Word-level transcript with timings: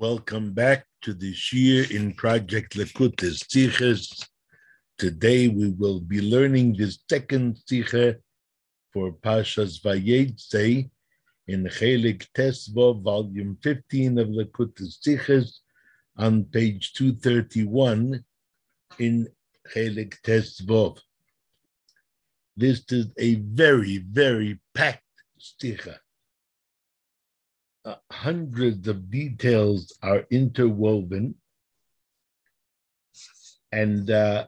Welcome 0.00 0.54
back 0.54 0.86
to 1.02 1.12
the 1.12 1.34
Shir 1.34 1.84
in 1.90 2.14
Project 2.14 2.74
Likkutei 2.74 3.36
Sichos. 3.36 4.26
Today 4.96 5.48
we 5.48 5.72
will 5.72 6.00
be 6.00 6.22
learning 6.22 6.72
the 6.72 6.90
second 7.10 7.58
Tziche 7.68 8.16
for 8.94 9.12
Pashas 9.12 9.82
Vayetze 9.82 10.88
in 11.48 11.64
Chelik 11.64 12.26
Tesvo, 12.34 12.98
volume 13.02 13.58
15 13.62 14.18
of 14.20 14.28
Likkutei 14.28 14.88
Sichos, 14.88 15.58
on 16.16 16.44
page 16.44 16.94
231 16.94 18.24
in 19.00 19.28
Chelik 19.70 20.14
Tesvo. 20.22 20.96
This 22.56 22.82
is 22.88 23.08
a 23.18 23.34
very, 23.34 23.98
very 23.98 24.60
packed 24.74 25.04
Tziche 25.38 25.98
uh, 27.84 27.96
hundreds 28.10 28.88
of 28.88 29.10
details 29.10 29.96
are 30.02 30.26
interwoven, 30.30 31.34
and 33.72 34.10
uh, 34.10 34.46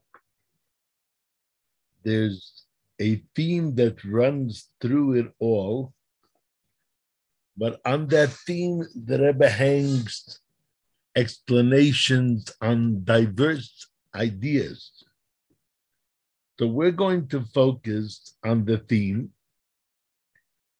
there's 2.04 2.64
a 3.00 3.22
theme 3.34 3.74
that 3.76 4.04
runs 4.04 4.68
through 4.80 5.14
it 5.14 5.32
all. 5.38 5.92
But 7.56 7.80
on 7.84 8.06
that 8.08 8.30
theme, 8.30 8.84
the 8.94 9.18
Rebbe 9.18 9.48
hangs 9.48 10.40
explanations 11.14 12.50
on 12.60 13.04
diverse 13.04 13.86
ideas. 14.14 15.04
So 16.58 16.66
we're 16.66 16.92
going 16.92 17.28
to 17.28 17.42
focus 17.54 18.36
on 18.44 18.64
the 18.64 18.78
theme 18.78 19.30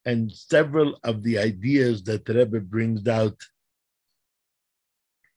and 0.04 0.32
several 0.32 0.98
of 1.04 1.22
the 1.22 1.38
ideas 1.38 2.02
that 2.04 2.28
Rebbe 2.28 2.60
brings 2.60 3.06
out 3.06 3.38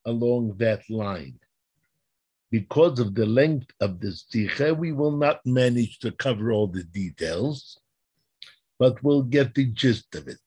along 0.05 0.55
that 0.57 0.89
line. 0.89 1.39
Because 2.51 2.99
of 2.99 3.15
the 3.15 3.25
length 3.25 3.71
of 3.81 3.99
this 3.99 4.23
tiche, 4.23 4.71
we 4.77 4.91
will 4.91 5.17
not 5.17 5.45
manage 5.45 5.99
to 5.99 6.11
cover 6.11 6.51
all 6.51 6.67
the 6.67 6.83
details, 6.83 7.79
but 8.79 9.01
we'll 9.03 9.23
get 9.23 9.53
the 9.53 9.65
gist 9.65 10.15
of 10.15 10.27
it. 10.27 10.39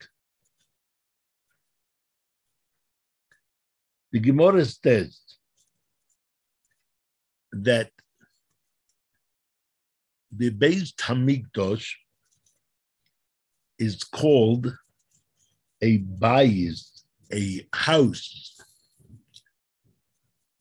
The 4.12 4.21
Gemara 4.21 4.65
says 4.65 5.21
that 7.53 7.91
the 10.31 10.50
Beis 10.50 10.95
Hamikdash 10.95 11.95
is 13.79 14.03
called 14.05 14.73
a 15.81 15.98
bayis, 15.98 17.03
a 17.33 17.67
house, 17.73 18.61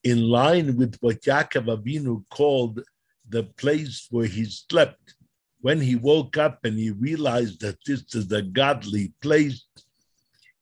in 0.04 0.22
line 0.22 0.78
with 0.78 0.96
what 1.02 1.22
Yaakov 1.22 1.66
Avinu 1.66 2.24
called 2.30 2.82
the 3.28 3.44
place 3.44 4.08
where 4.10 4.28
he 4.28 4.46
slept. 4.46 5.16
When 5.62 5.82
he 5.82 5.96
woke 5.96 6.38
up 6.38 6.64
and 6.64 6.78
he 6.78 6.92
realized 6.92 7.62
that 7.62 7.78
this 7.86 8.04
is 8.14 8.32
a 8.32 8.42
godly 8.42 9.14
place, 9.22 9.66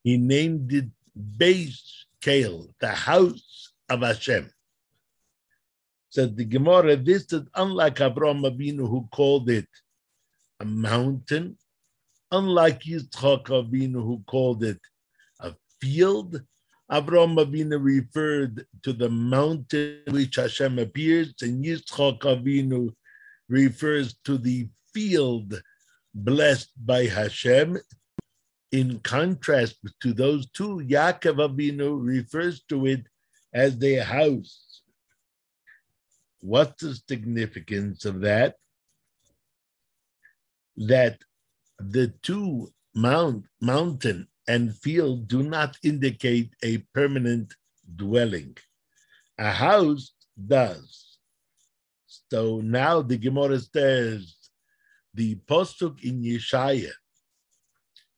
he 0.02 0.16
named 0.16 0.72
it 0.72 0.86
Beis 1.38 1.78
Kale, 2.20 2.74
the 2.80 2.88
house 2.88 3.72
of 3.88 4.00
Hashem. 4.00 4.50
Said 6.08 6.36
the 6.36 6.44
Gemara, 6.44 6.96
this 6.96 7.32
is 7.32 7.42
unlike 7.54 8.00
Abraham 8.00 8.42
Avinu 8.42 8.88
who 8.88 9.06
called 9.12 9.50
it 9.50 9.68
a 10.60 10.64
mountain 10.64 11.58
Unlike 12.32 12.80
Yitzchak 12.82 13.44
Avinu, 13.44 14.02
who 14.02 14.22
called 14.26 14.64
it 14.64 14.80
a 15.40 15.54
field, 15.80 16.42
Avraham 16.90 17.36
Avinu 17.36 17.82
referred 17.82 18.66
to 18.82 18.92
the 18.92 19.08
mountain 19.08 20.02
which 20.08 20.36
Hashem 20.36 20.78
appears, 20.78 21.34
and 21.42 21.64
Yitzchak 21.64 22.20
Avinu 22.20 22.94
refers 23.48 24.14
to 24.24 24.38
the 24.38 24.68
field 24.92 25.60
blessed 26.14 26.70
by 26.84 27.06
Hashem. 27.06 27.78
In 28.72 28.98
contrast 29.00 29.76
to 30.02 30.12
those 30.12 30.50
two, 30.50 30.78
Yaakov 30.78 31.36
Avinu 31.48 32.04
refers 32.04 32.64
to 32.64 32.86
it 32.86 33.06
as 33.52 33.78
their 33.78 34.02
house. 34.02 34.82
What's 36.40 36.82
the 36.82 36.94
significance 37.08 38.04
of 38.04 38.20
that? 38.20 38.56
That 40.76 41.18
the 41.78 42.08
two 42.22 42.72
mount, 42.94 43.44
mountain 43.60 44.28
and 44.48 44.74
field 44.76 45.28
do 45.28 45.42
not 45.42 45.76
indicate 45.82 46.50
a 46.62 46.78
permanent 46.94 47.54
dwelling. 47.96 48.56
A 49.38 49.50
house 49.50 50.12
does. 50.46 51.18
So 52.30 52.60
now 52.60 53.02
the 53.02 53.18
Gemara 53.18 53.60
says 53.60 54.36
the 55.14 55.36
postuk 55.46 56.02
in 56.02 56.22
Yeshaya, 56.22 56.92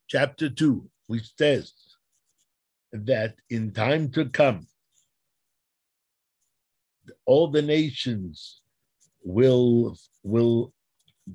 chapter 0.07 0.49
2, 0.49 0.89
which 1.07 1.31
says 1.37 1.73
that 2.93 3.35
in 3.51 3.73
time 3.73 4.11
to 4.11 4.27
come, 4.27 4.67
all 7.27 7.49
the 7.49 7.63
nations 7.63 8.61
will, 9.23 9.97
will 10.23 10.73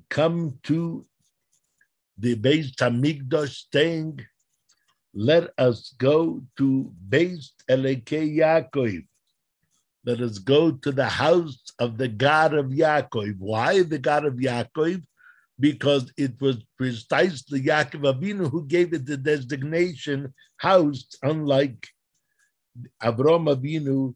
come 0.10 0.60
to 0.64 1.06
the 2.18 2.36
Beis 2.36 2.76
Hamikdash 2.76 3.64
saying, 3.72 4.20
let 5.14 5.52
us 5.58 5.94
go 5.98 6.44
to 6.58 6.92
Beis 7.10 7.52
Eleke 7.70 8.36
Yaakov. 8.38 9.06
Let 10.06 10.22
us 10.22 10.38
go 10.40 10.72
to 10.72 10.92
the 10.92 11.08
house 11.08 11.64
of 11.80 11.98
the 11.98 12.08
God 12.08 12.54
of 12.54 12.68
Yaakov. 12.68 13.38
Why 13.38 13.84
the 13.84 14.00
God 14.00 14.26
of 14.26 14.34
Yaakov? 14.36 15.04
Because 15.60 16.12
it 16.18 16.42
was 16.42 16.58
precisely 16.78 17.62
Yaakov 17.62 18.14
Avinu 18.14 18.50
who 18.50 18.66
gave 18.66 18.94
it 18.94 19.06
the 19.06 19.18
designation 19.18 20.34
house, 20.58 21.06
unlike 21.22 21.88
Avram 23.02 23.56
Avinu, 23.56 24.16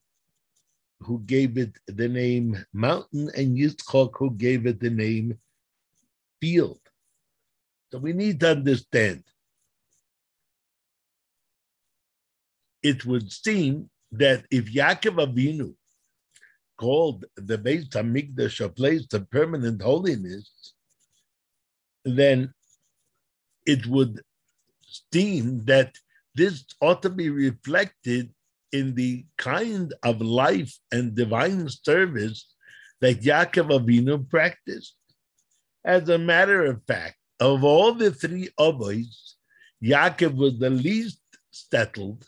who 1.01 1.19
gave 1.19 1.57
it 1.57 1.77
the 1.85 2.07
name 2.07 2.57
mountain, 2.73 3.29
and 3.37 3.55
Yitzchok, 3.55 4.11
who 4.17 4.31
gave 4.31 4.65
it 4.65 4.79
the 4.79 4.89
name 4.89 5.37
field. 6.41 6.79
So 7.91 7.99
we 7.99 8.13
need 8.13 8.39
to 8.41 8.51
understand. 8.51 9.23
It 12.83 13.05
would 13.05 13.31
seem 13.31 13.89
that 14.11 14.45
if 14.51 14.73
Yaakov 14.73 15.25
Avinu 15.27 15.73
called 16.77 17.25
the 17.35 17.57
Beis 17.57 17.89
Hamikdash 17.89 18.63
a 18.63 18.69
place 18.69 19.11
of 19.13 19.29
permanent 19.29 19.81
holiness, 19.81 20.73
then 22.05 22.53
it 23.65 23.85
would 23.87 24.21
seem 25.11 25.65
that 25.65 25.95
this 26.35 26.65
ought 26.81 27.01
to 27.01 27.09
be 27.09 27.29
reflected 27.29 28.31
in 28.71 28.95
the 28.95 29.25
kind 29.37 29.93
of 30.03 30.21
life 30.21 30.77
and 30.91 31.15
divine 31.15 31.67
service 31.69 32.53
that 33.01 33.21
Yaakov 33.21 33.69
Avinu 33.79 34.29
practiced. 34.29 34.95
As 35.83 36.09
a 36.09 36.17
matter 36.17 36.65
of 36.65 36.83
fact, 36.85 37.15
of 37.39 37.63
all 37.63 37.93
the 37.93 38.11
three 38.11 38.49
Obois, 38.57 39.35
Yaakov 39.83 40.35
was 40.35 40.57
the 40.59 40.69
least 40.69 41.21
settled, 41.51 42.25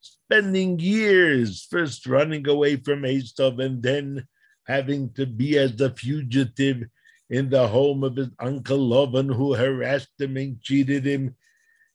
spending 0.00 0.78
years 0.78 1.66
first 1.70 2.06
running 2.06 2.48
away 2.48 2.76
from 2.76 3.02
Esav 3.02 3.62
and 3.62 3.82
then 3.82 4.26
having 4.66 5.12
to 5.14 5.26
be 5.26 5.58
as 5.58 5.80
a 5.80 5.90
fugitive 5.90 6.84
in 7.30 7.50
the 7.50 7.68
home 7.68 8.04
of 8.04 8.16
his 8.16 8.30
uncle 8.38 8.78
Lavan, 8.78 9.34
who 9.34 9.54
harassed 9.54 10.18
him 10.18 10.36
and 10.36 10.62
cheated 10.62 11.06
him. 11.06 11.36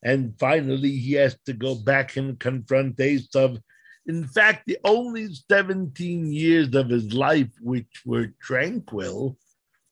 And 0.04 0.38
finally, 0.38 0.92
he 0.92 1.14
has 1.14 1.38
to 1.46 1.54
go 1.54 1.76
back 1.76 2.18
and 2.18 2.40
confront 2.40 2.98
Esav. 2.98 3.60
In 4.06 4.28
fact, 4.28 4.64
the 4.68 4.78
only 4.84 5.30
17 5.50 6.32
years 6.32 6.76
of 6.76 6.90
his 6.90 7.14
life 7.14 7.52
which 7.62 8.02
were 8.06 8.34
tranquil 8.42 9.38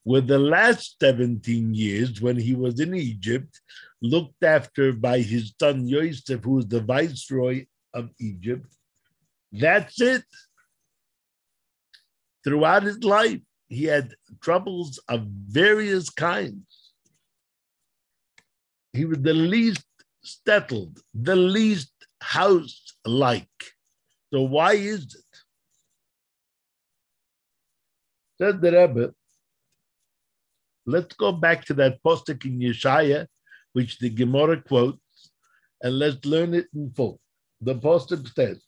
were 0.03 0.21
the 0.21 0.39
last 0.39 0.97
17 0.99 1.73
years 1.73 2.21
when 2.21 2.37
he 2.37 2.55
was 2.55 2.79
in 2.79 2.95
Egypt, 2.95 3.61
looked 4.01 4.43
after 4.43 4.93
by 4.93 5.19
his 5.19 5.53
son 5.59 5.87
Yosef, 5.87 6.43
who 6.43 6.55
was 6.55 6.67
the 6.67 6.81
viceroy 6.81 7.65
of 7.93 8.09
Egypt. 8.19 8.65
That's 9.51 10.01
it. 10.01 10.23
Throughout 12.43 12.83
his 12.83 13.03
life, 13.03 13.41
he 13.69 13.85
had 13.85 14.15
troubles 14.41 14.99
of 15.07 15.27
various 15.27 16.09
kinds. 16.09 16.93
He 18.93 19.05
was 19.05 19.19
the 19.19 19.33
least 19.33 19.85
settled, 20.23 20.99
the 21.13 21.35
least 21.35 21.93
house 22.21 22.95
like. 23.05 23.47
So, 24.33 24.41
why 24.41 24.73
is 24.73 25.03
it? 25.03 25.37
Said 28.37 28.61
the 28.61 28.71
Rebbe, 28.71 29.13
Let's 30.85 31.15
go 31.15 31.31
back 31.31 31.65
to 31.65 31.73
that 31.75 32.01
postic 32.03 32.45
in 32.45 32.59
Yeshaya, 32.59 33.27
which 33.73 33.99
the 33.99 34.09
Gemara 34.09 34.61
quotes, 34.61 35.31
and 35.81 35.99
let's 35.99 36.25
learn 36.25 36.53
it 36.53 36.67
in 36.73 36.91
full. 36.91 37.19
The 37.61 37.75
postic 37.75 38.27
says, 38.33 38.63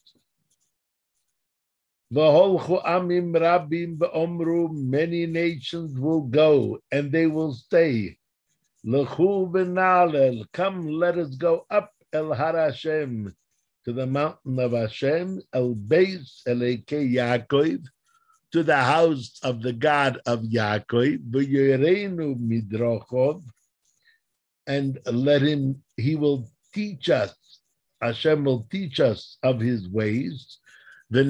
V'holchu 2.14 2.86
amim 2.86 3.34
rabim 3.34 3.98
v'omru, 3.98 4.72
many 4.72 5.26
nations 5.26 6.00
will 6.00 6.22
go 6.22 6.78
and 6.92 7.12
they 7.12 7.26
will 7.26 7.54
stay. 7.54 8.18
L'chu 8.84 9.50
v'nalel, 9.52 10.46
come 10.54 10.88
let 10.88 11.18
us 11.18 11.36
go 11.36 11.66
up 11.72 11.92
el 12.12 12.34
har 12.34 12.56
Hashem, 12.56 13.34
to 13.86 13.94
the 13.94 14.06
mountain 14.06 14.60
of 14.60 14.74
Hashem, 14.74 15.42
el 15.54 15.74
beis 15.74 16.44
eleke 16.48 17.12
Yaakov, 17.16 17.84
to 18.54 18.64
the 18.64 18.78
house 18.78 19.40
of 19.44 19.62
the 19.62 19.74
God 19.74 20.22
of 20.26 20.44
Yaakov, 20.44 21.20
and 24.68 25.00
let 25.06 25.42
him, 25.42 25.84
he 25.98 26.16
will 26.16 26.48
teach 26.74 27.10
us, 27.10 27.34
Hashem 28.02 28.46
will 28.46 28.68
teach 28.72 29.00
us 29.00 29.38
of 29.44 29.60
his 29.60 29.90
ways, 29.90 30.60
the 31.10 31.24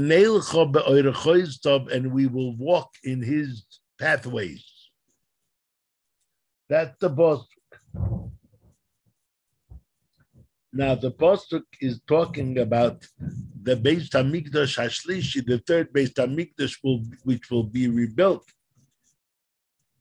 and 1.92 2.14
we 2.14 2.28
will 2.28 2.56
walk 2.58 2.90
in 3.04 3.22
his 3.22 3.64
pathways. 4.00 4.66
That's 6.70 6.98
the 7.00 7.10
postuk. 7.10 7.48
Now 10.76 10.96
the 10.96 11.12
postuk 11.12 11.66
is 11.80 12.02
talking 12.08 12.58
about 12.58 13.06
the 13.62 13.76
Beis 13.76 14.10
Hamikdash 14.10 14.80
Hashlishi, 14.80 15.46
the 15.46 15.60
third 15.60 15.94
Beis 15.94 16.14
Hamikdash, 16.14 16.80
will, 16.84 17.04
which 17.24 17.52
will 17.52 17.64
be 17.64 17.88
rebuilt 17.88 18.44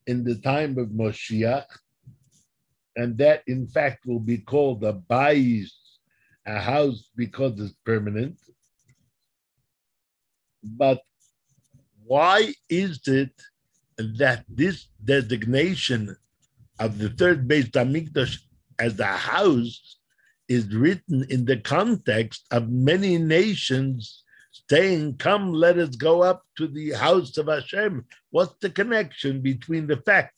in 0.06 0.24
the 0.24 0.36
time 0.36 0.78
of 0.78 0.88
Moshiach, 0.88 1.66
and 2.96 3.18
that 3.18 3.42
in 3.46 3.66
fact 3.66 4.06
will 4.06 4.18
be 4.18 4.38
called 4.38 4.82
a 4.82 4.94
bayis, 4.94 5.68
a 6.46 6.58
house 6.58 7.10
because 7.16 7.60
it's 7.60 7.74
permanent. 7.84 8.38
But 10.64 11.02
why 12.06 12.54
is 12.70 13.06
it 13.06 13.34
that 13.98 14.46
this 14.48 14.88
designation 15.04 16.16
of 16.78 16.96
the 16.96 17.10
third 17.10 17.46
Beis 17.46 17.70
Hamikdash 17.70 18.38
as 18.78 18.98
a 18.98 19.04
house 19.04 19.98
is 20.52 20.74
written 20.74 21.24
in 21.30 21.44
the 21.44 21.56
context 21.56 22.46
of 22.50 22.68
many 22.68 23.18
nations 23.18 24.22
saying, 24.68 25.16
Come, 25.16 25.52
let 25.52 25.78
us 25.78 25.96
go 25.96 26.22
up 26.22 26.42
to 26.58 26.66
the 26.66 26.92
house 26.92 27.36
of 27.38 27.46
Hashem? 27.46 28.04
What's 28.30 28.54
the 28.60 28.70
connection 28.70 29.40
between 29.40 29.86
the 29.86 29.98
fact 29.98 30.34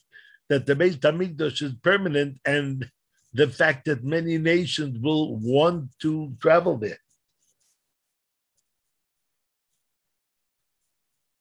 that 0.48 0.66
the 0.66 0.74
Beis 0.74 0.96
Hamikdash 0.96 1.62
is 1.62 1.74
permanent 1.82 2.38
and 2.44 2.88
the 3.32 3.48
fact 3.48 3.86
that 3.86 4.04
many 4.04 4.38
nations 4.38 4.98
will 5.00 5.36
want 5.36 5.90
to 6.02 6.34
travel 6.40 6.76
there? 6.76 6.98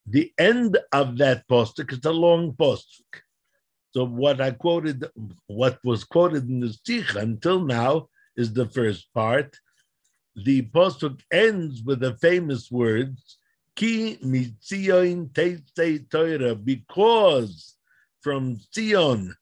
The 0.06 0.32
end 0.38 0.78
of 0.92 1.18
that 1.20 1.48
postuk 1.48 1.94
is 1.94 2.04
a 2.06 2.12
long 2.12 2.54
postuk. 2.54 3.22
So 3.92 4.06
what 4.06 4.42
I 4.42 4.52
quoted, 4.52 5.06
what 5.48 5.78
was 5.84 6.04
quoted 6.04 6.50
in 6.50 6.60
the 6.60 6.76
Sikh 6.84 7.16
until 7.16 7.64
now 7.64 8.10
is 8.36 8.54
the 8.54 8.68
first 8.68 9.14
part. 9.14 9.56
The 10.36 10.64
postuk 10.64 11.22
ends 11.32 11.84
with 11.84 12.00
the 12.00 12.16
famous 12.18 12.72
words, 12.72 13.38
Ki 13.76 14.18
mitzion 14.24 15.30
teitei 15.30 16.10
Torah, 16.10 16.56
because 16.56 17.76
from 18.22 18.58
Zion 18.74 19.36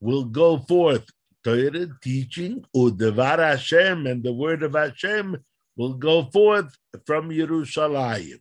will 0.00 0.24
go 0.24 0.58
forth 0.58 1.06
Torah 1.42 1.88
teaching, 2.02 2.64
Udevar 2.74 3.38
Hashem, 3.38 4.06
and 4.06 4.22
the 4.22 4.32
word 4.32 4.62
of 4.62 4.74
Hashem 4.74 5.36
will 5.76 5.94
go 5.94 6.24
forth 6.24 6.76
from 7.06 7.30
Yerushalayim. 7.30 8.40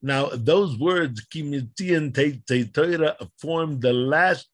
Now, 0.00 0.30
those 0.32 0.78
words, 0.78 1.26
Kimitzian 1.26 2.14
Torah, 2.72 3.16
form 3.38 3.80
the 3.80 3.92
last 3.92 4.48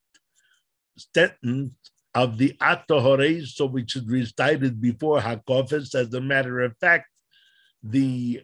sentence 1.15 1.73
of 2.15 2.39
the 2.39 2.57
Atohore, 2.61 3.47
so 3.47 3.67
which 3.67 3.97
is 3.97 4.07
recited 4.07 4.81
before 4.81 5.21
Hakofis. 5.21 5.95
As 5.95 6.13
a 6.15 6.21
matter 6.21 6.61
of 6.61 6.77
fact, 6.79 7.09
the 7.83 8.43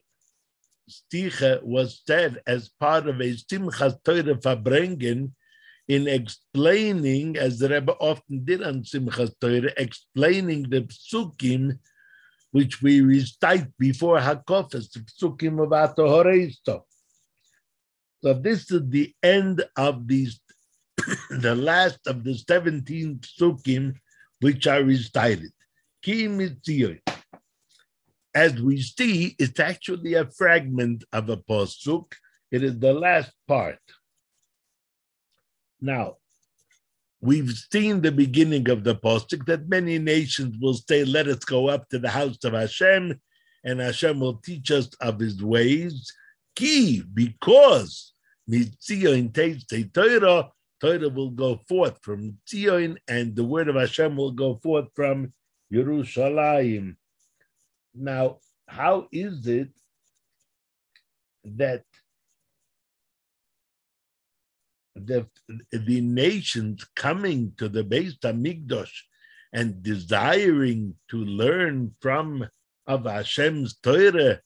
Sticha 0.91 1.63
was 1.63 2.03
said 2.07 2.43
as 2.47 2.69
part 2.69 3.07
of 3.09 3.21
a 3.21 3.35
Simchas 3.35 4.03
Torah 4.05 4.35
Farbrengen 4.37 5.33
in 5.89 6.07
explaining, 6.07 7.37
as 7.37 7.59
the 7.59 7.69
Rebbe 7.69 7.93
often 8.01 8.45
did 8.45 8.63
on 8.63 8.83
Simchas 8.83 9.33
Torah, 9.41 9.73
explaining 9.77 10.69
the 10.69 10.83
psukim 10.83 11.79
which 12.53 12.83
we 12.83 13.01
recite 13.01 13.69
before 13.79 14.19
Hakofis, 14.19 14.91
the 14.93 15.01
psukim 15.01 15.63
of 15.63 15.71
Atohoreisto. 15.71 16.83
So 18.23 18.35
this 18.35 18.71
is 18.71 18.83
the 18.89 19.15
end 19.23 19.65
of 19.77 20.07
these, 20.07 20.40
the 21.31 21.55
last 21.55 22.07
of 22.07 22.25
the 22.25 22.35
17 22.35 23.21
psukim 23.21 23.95
which 24.41 24.67
are 24.67 24.83
recited. 24.83 25.51
Ki 26.03 26.99
As 28.35 28.61
we 28.61 28.81
see, 28.81 29.37
it's 29.39 29.61
actually 29.61 30.15
a 30.15 30.31
fragment 30.31 31.05
of 31.13 31.29
a 31.29 31.37
pasuk. 31.37 32.13
It 32.51 32.63
is 32.63 32.79
the 32.79 32.95
last 32.95 33.33
part. 33.47 33.79
Now, 35.81 36.17
we've 37.21 37.53
seen 37.73 38.01
the 38.01 38.13
beginning 38.13 38.69
of 38.71 38.85
the 38.85 38.95
pasuk 38.95 39.45
that 39.47 39.69
many 39.69 39.99
nations 39.99 40.57
will 40.61 40.75
say, 40.75 41.05
"Let 41.05 41.29
us 41.29 41.45
go 41.45 41.69
up 41.69 41.89
to 41.91 41.99
the 41.99 42.11
house 42.11 42.43
of 42.45 42.55
Hashem, 42.55 43.21
and 43.65 43.81
Hashem 43.81 44.21
will 44.21 44.39
teach 44.39 44.71
us 44.71 44.89
of 45.01 45.21
His 45.21 45.43
ways." 45.43 46.13
Ki, 46.57 47.03
because 47.15 48.15
Mitzion 48.51 49.33
Torah, 49.93 50.51
Torah 50.81 51.09
will 51.09 51.31
go 51.31 51.61
forth 51.69 51.99
from 52.03 52.39
Zion, 52.49 52.99
and 53.09 53.37
the 53.37 53.45
word 53.45 53.69
of 53.69 53.77
Hashem 53.77 54.17
will 54.17 54.33
go 54.33 54.57
forth 54.63 54.89
from 54.95 55.33
Yerushalayim. 55.73 56.97
Now, 57.95 58.39
how 58.67 59.09
is 59.13 59.47
it 59.47 59.69
that 61.45 61.85
the, 64.95 65.27
the 65.73 66.01
nations 66.01 66.85
coming 66.95 67.53
to 67.59 67.69
the 67.69 67.85
Beis 67.85 68.19
Hamikdash 68.19 68.93
and 69.53 69.83
desiring 69.83 70.95
to 71.09 71.17
learn 71.17 71.95
from 72.01 72.49
of 72.87 73.05
Hashem's 73.05 73.77
Torah 73.77 74.41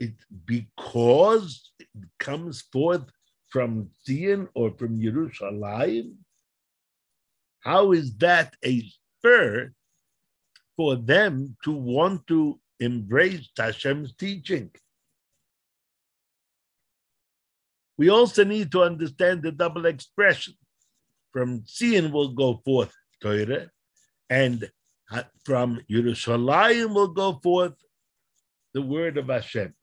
it 0.00 0.14
because 0.44 1.72
it 1.78 1.88
comes 2.18 2.62
forth 2.72 3.10
from 3.48 3.90
Zion 4.06 4.48
or 4.54 4.70
from 4.72 5.00
Yerushalayim? 5.00 6.14
How 7.60 7.92
is 7.92 8.16
that 8.18 8.54
a 8.64 8.82
spur 8.82 9.72
for 10.76 10.96
them 10.96 11.56
to 11.64 11.72
want 11.72 12.26
to 12.28 12.60
embrace 12.80 13.48
Hashem's 13.56 14.14
teaching? 14.14 14.70
We 17.96 18.10
also 18.10 18.44
need 18.44 18.70
to 18.72 18.82
understand 18.82 19.42
the 19.42 19.50
double 19.50 19.86
expression. 19.86 20.54
From 21.32 21.64
Zion 21.66 22.12
will 22.12 22.32
go 22.32 22.62
forth 22.64 22.94
Torah, 23.20 23.70
and 24.30 24.70
from 25.44 25.80
Yerushalayim 25.90 26.94
will 26.94 27.08
go 27.08 27.40
forth 27.42 27.74
the 28.72 28.82
word 28.82 29.18
of 29.18 29.28
Hashem 29.28 29.74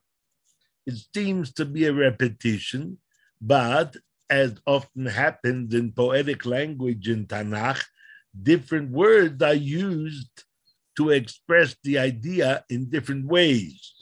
it 0.86 0.96
seems 1.14 1.52
to 1.54 1.66
be 1.66 1.86
a 1.86 1.94
repetition, 1.94 3.00
but 3.42 3.96
as 4.30 4.56
often 4.66 5.06
happens 5.06 5.74
in 5.74 5.92
poetic 5.92 6.46
language 6.46 7.10
in 7.10 7.28
Tanakh, 7.28 7.84
different 8.42 8.92
words 8.92 9.42
are 9.44 9.54
used 9.54 10.44
to 10.98 11.12
express 11.12 11.76
the 11.84 12.00
idea 12.00 12.64
in 12.70 12.90
different 12.90 13.28
ways. 13.28 13.94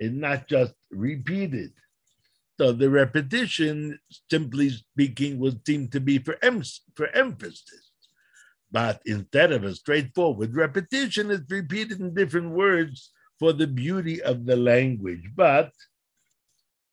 and 0.00 0.20
not 0.20 0.48
just 0.48 0.74
repeated. 0.90 1.72
So 2.58 2.72
the 2.72 2.90
repetition, 2.90 3.98
simply 4.30 4.70
speaking, 4.70 5.38
would 5.38 5.66
seem 5.66 5.88
to 5.88 6.00
be 6.00 6.18
for, 6.18 6.36
em- 6.42 6.62
for 6.94 7.08
emphasis. 7.08 7.90
But 8.70 9.02
instead 9.06 9.52
of 9.52 9.64
a 9.64 9.74
straightforward 9.74 10.54
repetition, 10.56 11.30
it's 11.30 11.50
repeated 11.50 12.00
in 12.00 12.14
different 12.14 12.50
words 12.50 13.12
for 13.38 13.52
the 13.52 13.66
beauty 13.66 14.22
of 14.22 14.46
the 14.46 14.56
language. 14.56 15.30
But 15.36 15.72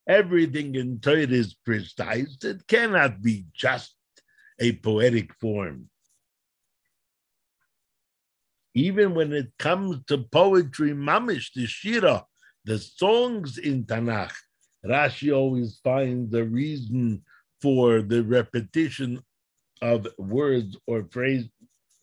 everything 0.10 0.76
in 0.76 1.00
Torah 1.00 1.20
is 1.20 1.54
precise. 1.54 2.38
It 2.44 2.68
cannot 2.68 3.22
be 3.22 3.46
just 3.54 3.96
a 4.60 4.74
poetic 4.78 5.34
form. 5.36 5.90
Even 8.74 9.14
when 9.14 9.34
it 9.34 9.52
comes 9.60 10.04
to 10.08 10.18
poetry, 10.18 10.92
mamish, 10.92 11.54
the 11.54 11.68
shira, 11.68 12.26
the 12.66 12.80
songs 12.80 13.58
in 13.58 13.86
Tanakh, 13.86 14.34
Rashi 14.86 15.36
always 15.36 15.80
finds 15.84 16.34
a 16.34 16.44
reason 16.44 17.24
for 17.62 18.02
the 18.02 18.24
repetition 18.24 19.22
of 19.82 20.08
words 20.18 20.78
or 20.88 21.08
phrase 21.12 21.46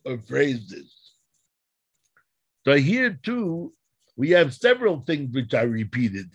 or 0.05 0.19
phrases. 0.27 0.95
So 2.65 2.77
here 2.77 3.19
too, 3.23 3.73
We 4.17 4.31
have 4.31 4.55
several 4.55 5.03
things 5.03 5.35
which 5.35 5.53
are 5.53 5.69
repeated. 5.69 6.31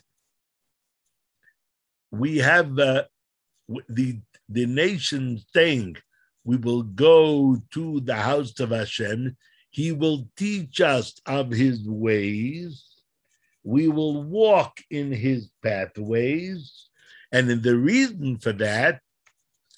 We 2.12 2.38
have 2.39 2.77
uh, 2.77 3.06
the 3.88 4.20
the 4.50 4.65
nation 4.65 5.41
saying, 5.53 5.98
"We 6.44 6.58
will 6.58 6.84
go 6.84 7.58
to 7.72 8.00
the 8.01 8.15
house 8.15 8.60
of 8.60 8.72
Hashem. 8.72 9.38
He 9.70 9.91
will 9.91 10.27
teach 10.36 10.82
us 10.82 11.13
of 11.25 11.51
His 11.51 11.88
ways. 11.88 12.84
We 13.63 13.88
will 13.88 14.24
walk 14.24 14.82
in 14.89 15.12
His 15.12 15.50
pathways." 15.63 16.89
And 17.32 17.50
the 17.63 17.77
reason 17.77 18.38
for 18.38 18.51
that 18.53 19.00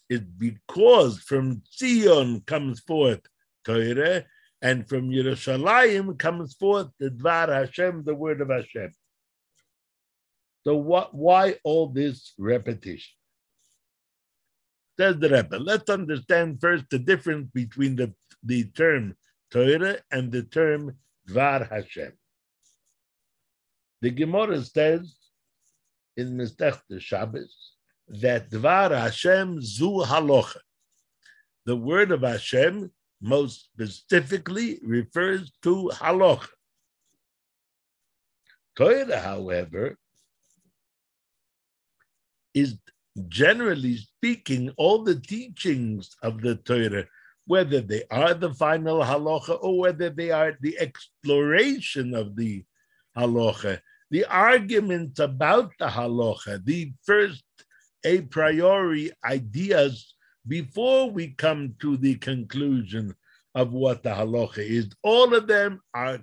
is 0.09 0.21
because 0.21 1.19
from 1.19 1.61
Zion 1.71 2.41
comes 2.41 2.79
forth 2.79 3.21
Torah, 3.63 4.25
and 4.61 4.87
from 4.87 5.09
Yerushalayim 5.09 6.17
comes 6.17 6.55
forth 6.55 6.87
the 6.99 7.09
Dvar 7.09 7.49
Hashem, 7.49 8.03
the 8.03 8.15
word 8.15 8.41
of 8.41 8.49
Hashem. 8.49 8.91
So 10.63 10.75
what? 10.75 11.13
Why 11.13 11.55
all 11.63 11.87
this 11.87 12.33
repetition? 12.37 13.13
Says 14.99 15.17
the 15.17 15.29
Rebbe. 15.29 15.57
Let's 15.57 15.89
understand 15.89 16.61
first 16.61 16.85
the 16.89 16.99
difference 16.99 17.49
between 17.53 17.95
the, 17.95 18.13
the 18.43 18.65
term 18.65 19.15
Torah 19.51 19.97
and 20.11 20.31
the 20.31 20.43
term 20.43 20.97
Dvar 21.27 21.69
Hashem. 21.69 22.13
The 24.01 24.11
Gemara 24.11 24.61
says 24.61 25.15
in 26.15 26.37
Mistech 26.37 26.79
the 26.89 26.99
Shabbos 26.99 27.73
that 28.07 28.49
Dvar 28.49 28.91
Hashem 28.91 29.61
zu 29.61 30.03
halocha. 30.05 30.59
The 31.65 31.75
word 31.75 32.11
of 32.11 32.21
Hashem 32.21 32.91
most 33.21 33.69
specifically 33.73 34.79
refers 34.83 35.51
to 35.63 35.91
halacha. 35.93 36.49
Torah, 38.75 39.19
however, 39.19 39.97
is 42.53 42.77
generally 43.27 43.97
speaking 43.97 44.71
all 44.77 45.03
the 45.03 45.19
teachings 45.19 46.15
of 46.23 46.41
the 46.41 46.55
Torah, 46.55 47.05
whether 47.45 47.81
they 47.81 48.03
are 48.09 48.33
the 48.33 48.53
final 48.53 49.03
halacha 49.03 49.57
or 49.61 49.77
whether 49.77 50.09
they 50.09 50.31
are 50.31 50.57
the 50.61 50.77
exploration 50.79 52.15
of 52.15 52.35
the 52.35 52.63
halacha, 53.17 53.79
the 54.09 54.25
arguments 54.25 55.19
about 55.19 55.71
the 55.79 55.87
halacha, 55.87 56.63
the 56.65 56.93
first 57.03 57.43
a 58.05 58.21
priori 58.21 59.11
ideas 59.23 60.15
before 60.47 61.09
we 61.09 61.29
come 61.29 61.73
to 61.79 61.97
the 61.97 62.15
conclusion 62.15 63.15
of 63.55 63.71
what 63.71 64.03
the 64.03 64.09
halacha 64.09 64.59
is. 64.59 64.89
All 65.03 65.33
of 65.33 65.47
them 65.47 65.81
are, 65.93 66.19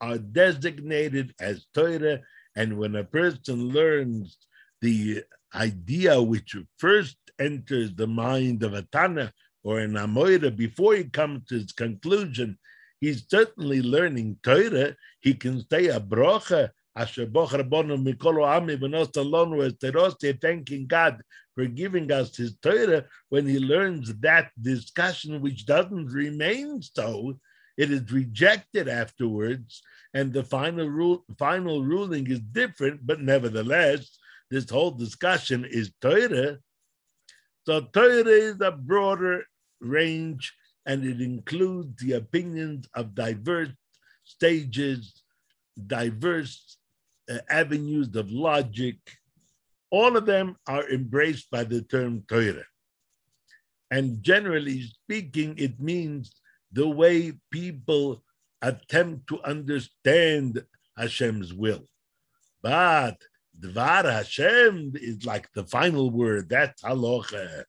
are 0.00 0.18
designated 0.18 1.34
as 1.40 1.66
Torah, 1.74 2.20
and 2.54 2.76
when 2.76 2.96
a 2.96 3.04
person 3.04 3.68
learns 3.70 4.36
the 4.80 5.24
idea 5.54 6.20
which 6.20 6.56
first 6.78 7.16
enters 7.38 7.94
the 7.94 8.06
mind 8.06 8.62
of 8.62 8.74
a 8.74 8.82
Tana 8.82 9.32
or 9.64 9.80
an 9.80 9.92
Amoira 9.92 10.54
before 10.54 10.94
he 10.94 11.04
comes 11.04 11.46
to 11.46 11.54
his 11.54 11.72
conclusion, 11.72 12.58
he's 13.00 13.24
certainly 13.28 13.82
learning 13.82 14.38
Torah. 14.42 14.96
He 15.20 15.34
can 15.34 15.64
say 15.70 15.88
a 15.88 16.00
brocha 16.00 16.70
thanking 20.40 20.86
God 20.86 21.22
for 21.54 21.66
giving 21.66 22.12
us 22.12 22.36
his 22.36 22.56
Torah, 22.58 23.04
when 23.28 23.46
he 23.46 23.58
learns 23.58 24.14
that 24.20 24.50
discussion 24.60 25.40
which 25.40 25.66
doesn't 25.66 26.06
remain 26.06 26.82
so, 26.82 27.38
it 27.76 27.90
is 27.90 28.12
rejected 28.12 28.88
afterwards, 28.88 29.82
and 30.14 30.32
the 30.32 30.44
final 30.44 30.88
rule, 30.88 31.24
final 31.38 31.82
ruling 31.82 32.26
is 32.30 32.40
different, 32.40 33.06
but 33.06 33.20
nevertheless, 33.20 34.18
this 34.52 34.68
whole 34.68 34.90
discussion 34.90 35.64
is 35.64 35.94
Torah. 36.02 36.58
So 37.64 37.80
Torah 37.80 38.28
is 38.28 38.60
a 38.60 38.70
broader 38.70 39.44
range, 39.80 40.52
and 40.84 41.02
it 41.06 41.22
includes 41.22 41.96
the 42.02 42.12
opinions 42.12 42.86
of 42.94 43.14
diverse 43.14 43.70
stages, 44.24 45.22
diverse 45.86 46.76
uh, 47.30 47.38
avenues 47.48 48.14
of 48.14 48.30
logic, 48.30 48.98
all 49.90 50.18
of 50.18 50.26
them 50.26 50.56
are 50.66 50.86
embraced 50.90 51.50
by 51.50 51.64
the 51.64 51.80
term 51.80 52.22
Torah. 52.28 52.66
And 53.90 54.22
generally 54.22 54.82
speaking, 54.82 55.54
it 55.56 55.80
means 55.80 56.30
the 56.72 56.88
way 56.88 57.32
people 57.50 58.22
attempt 58.60 59.28
to 59.28 59.42
understand 59.44 60.62
Hashem's 60.98 61.54
will. 61.54 61.88
But 62.62 63.16
Dvar 63.58 64.04
Hashem 64.04 64.92
is 64.96 65.24
like 65.24 65.52
the 65.52 65.64
final 65.64 66.10
word. 66.10 66.48
That's 66.48 66.82
halacha. 66.82 67.64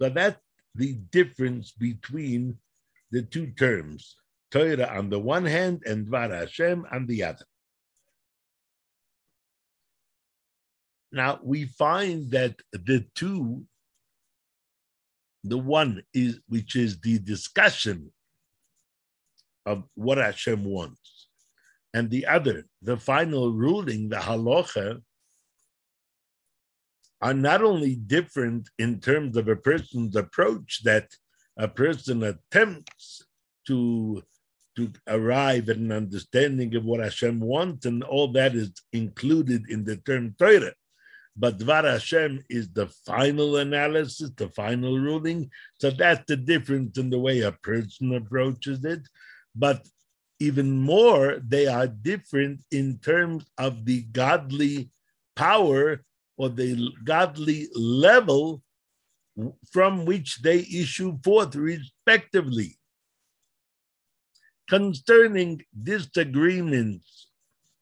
So 0.00 0.08
that's 0.08 0.40
the 0.74 0.94
difference 1.10 1.72
between 1.72 2.58
the 3.10 3.22
two 3.22 3.48
terms, 3.48 4.16
Torah 4.50 4.96
on 4.96 5.10
the 5.10 5.18
one 5.18 5.44
hand 5.44 5.82
and 5.84 6.06
Dvar 6.06 6.30
Hashem 6.30 6.86
on 6.92 7.06
the 7.06 7.24
other. 7.24 7.44
Now 11.10 11.40
we 11.42 11.64
find 11.64 12.30
that 12.30 12.56
the 12.70 13.06
two, 13.14 13.64
the 15.42 15.58
one 15.58 16.02
is 16.12 16.38
which 16.48 16.76
is 16.76 17.00
the 17.00 17.18
discussion 17.18 18.12
of 19.70 19.84
what 19.94 20.18
Hashem 20.18 20.64
wants, 20.64 21.28
and 21.92 22.10
the 22.10 22.24
other, 22.26 22.58
the 22.80 22.96
final 22.96 23.52
ruling, 23.52 24.08
the 24.08 24.22
halacha, 24.28 25.02
are 27.20 27.34
not 27.34 27.60
only 27.62 27.94
different 27.96 28.70
in 28.78 29.00
terms 29.00 29.36
of 29.36 29.48
a 29.48 29.56
person's 29.70 30.14
approach 30.16 30.82
that 30.84 31.06
a 31.56 31.68
person 31.68 32.22
attempts 32.22 33.22
to 33.66 34.22
to 34.76 34.92
arrive 35.08 35.68
at 35.68 35.76
an 35.76 35.90
understanding 35.90 36.70
of 36.76 36.84
what 36.84 37.00
Hashem 37.00 37.40
wants, 37.40 37.84
and 37.84 38.04
all 38.04 38.28
that 38.38 38.54
is 38.54 38.70
included 38.92 39.62
in 39.68 39.82
the 39.82 39.96
term 39.96 40.36
Torah. 40.38 40.76
But 41.36 41.58
Dvar 41.58 41.84
Hashem 41.84 42.44
is 42.48 42.68
the 42.68 42.86
final 43.04 43.56
analysis, 43.56 44.30
the 44.36 44.48
final 44.48 44.94
ruling. 44.98 45.50
So 45.80 45.90
that's 45.90 46.24
the 46.28 46.36
difference 46.36 46.96
in 46.96 47.10
the 47.10 47.18
way 47.18 47.40
a 47.40 47.52
person 47.52 48.14
approaches 48.14 48.84
it. 48.84 49.02
But 49.58 49.86
even 50.38 50.70
more, 50.78 51.40
they 51.44 51.66
are 51.66 51.88
different 51.88 52.60
in 52.70 52.98
terms 52.98 53.44
of 53.58 53.84
the 53.84 54.02
godly 54.02 54.90
power 55.34 56.04
or 56.36 56.48
the 56.48 56.90
godly 57.04 57.68
level 57.74 58.62
from 59.72 60.04
which 60.04 60.40
they 60.42 60.60
issue 60.60 61.18
forth 61.24 61.56
respectively. 61.56 62.78
Concerning 64.68 65.62
disagreements 65.82 67.28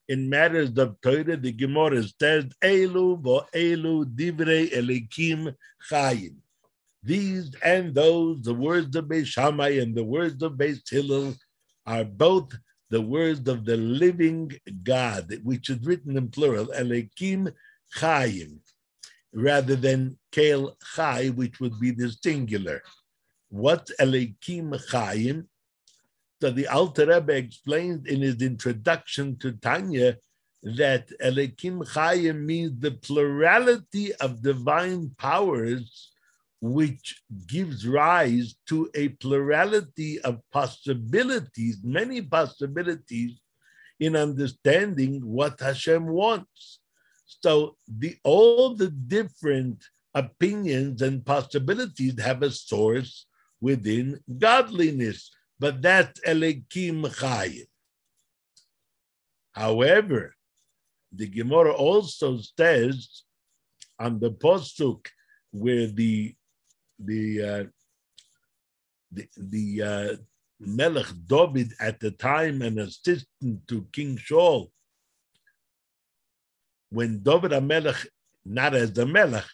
in 0.09 0.31
matters 0.31 0.79
of 0.79 1.01
Torah, 1.03 1.37
the 1.37 1.53
Gemara 1.53 2.05
says, 2.21 2.45
Elu 2.63 3.21
vo 3.21 3.45
Elu 3.55 4.05
divrei 4.05 4.71
elikim 4.73 5.55
chayim. 5.91 6.37
These 7.03 7.55
and 7.63 7.95
those, 7.95 8.43
the 8.43 8.55
words 8.55 8.95
of 8.97 9.07
Beis 9.07 9.83
and 9.83 9.95
the 9.95 10.05
words 10.05 10.43
of 10.43 10.53
Beis 10.53 10.81
Hillel, 10.89 11.35
are 11.87 12.05
both 12.05 12.53
the 12.91 13.01
words 13.01 13.49
of 13.49 13.65
the 13.65 13.77
living 13.77 14.53
God, 14.83 15.41
which 15.43 15.71
is 15.71 15.85
written 15.85 16.17
in 16.17 16.29
plural, 16.29 16.67
Elikim 16.67 17.53
Chayim 17.97 18.59
rather 19.37 19.77
than 19.77 20.17
Kel 20.33 20.77
Chai, 20.95 21.29
which 21.29 21.61
would 21.61 21.79
be 21.79 21.91
the 21.91 22.11
singular. 22.23 22.83
What 23.51 23.91
Elikim 24.01 24.71
Chayim? 24.91 25.47
So 26.41 26.51
the 26.51 26.69
Alter 26.69 27.07
Rebbe 27.07 27.37
explained 27.37 28.07
in 28.07 28.23
his 28.23 28.41
introduction 28.41 29.37
to 29.39 29.53
Tanya 29.53 30.17
that 30.63 31.09
Elikim 31.23 31.87
Chayim 31.87 32.45
means 32.45 32.81
the 32.81 32.93
plurality 32.93 34.15
of 34.17 34.43
divine 34.43 35.11
powers, 35.19 36.13
which 36.61 37.23
gives 37.47 37.87
rise 37.87 38.55
to 38.67 38.91
a 38.95 39.09
plurality 39.09 40.21
of 40.21 40.41
possibilities, 40.51 41.79
many 41.83 42.23
possibilities 42.23 43.41
in 44.01 44.17
understanding 44.17 45.21
what 45.25 45.61
Hashem 45.61 46.07
wants. 46.07 46.81
So 47.27 47.77
the 47.89 48.17
all 48.25 48.75
the 48.75 48.89
different 48.89 49.85
opinions 50.15 51.03
and 51.03 51.25
possibilities 51.25 52.21
have 52.21 52.43
a 52.43 52.51
source 52.51 53.27
within 53.61 54.21
godliness, 54.39 55.31
but 55.59 55.83
that's 55.83 56.21
Elikim 56.21 57.03
Chayim. 57.03 57.67
However, 59.53 60.35
the 61.13 61.27
Gemara 61.27 61.73
also 61.73 62.39
says 62.59 63.23
on 63.99 64.21
the 64.21 64.31
posuk 64.31 65.07
where 65.51 65.87
the 65.87 66.36
the 66.99 67.43
uh, 67.43 67.65
the, 69.13 69.29
the 69.37 69.83
uh, 69.83 70.17
Melech 70.61 71.07
David 71.27 71.73
at 71.81 72.01
the 72.01 72.11
time, 72.11 72.63
an 72.63 72.79
assistant 72.79 73.67
to 73.69 73.87
King 73.93 74.17
Shaul, 74.17 74.71
when 76.91 77.23
David 77.23 77.63
Melech, 77.63 78.07
not 78.45 78.75
as 78.75 78.93
the 78.93 79.07
Melech, 79.07 79.45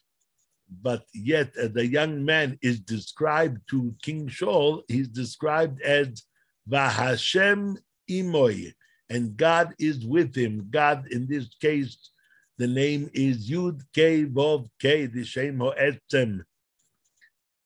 but 0.81 1.05
yet 1.13 1.57
as 1.57 1.75
a 1.77 1.87
young 1.87 2.25
man 2.25 2.59
is 2.63 2.81
described 2.81 3.61
to 3.71 3.95
King 4.03 4.29
Shaul, 4.29 4.83
he's 4.89 5.09
described 5.09 5.83
as 5.83 6.23
Vahashem 6.71 7.77
Imoy, 8.09 8.73
and 9.11 9.37
God 9.37 9.75
is 9.79 10.07
with 10.07 10.35
him. 10.35 10.69
God, 10.71 11.09
in 11.11 11.27
this 11.27 11.49
case, 11.61 12.11
the 12.59 12.69
name 12.69 13.11
is 13.13 13.51
Yud 13.51 13.81
K 13.93 14.25
Vov 14.25 14.69
K, 14.81 15.07
the 15.07 15.25
Shem 15.25 15.59
Ho'etzem, 15.59 16.43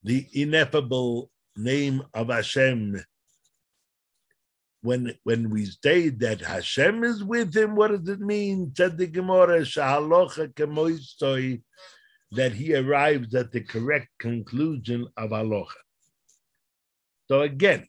the 0.07 0.25
ineffable 0.33 1.31
name 1.57 2.01
of 2.15 2.29
Hashem. 2.29 3.05
When, 4.83 5.13
when 5.25 5.51
we 5.51 5.67
say 5.83 6.11
that 6.11 6.41
Hashem 6.41 7.03
is 7.03 7.25
with 7.25 7.57
him, 7.57 7.75
what 7.75 7.91
does 7.91 8.09
it 8.09 8.21
mean? 8.21 8.73
Said 8.77 8.97
the 8.97 9.09
Gemara, 9.09 9.67
that 12.33 12.53
he 12.53 12.75
arrives 12.75 13.35
at 13.35 13.51
the 13.51 13.61
correct 13.61 14.09
conclusion 14.21 15.09
of 15.17 15.31
halacha. 15.31 15.67
So 17.27 17.41
again, 17.41 17.89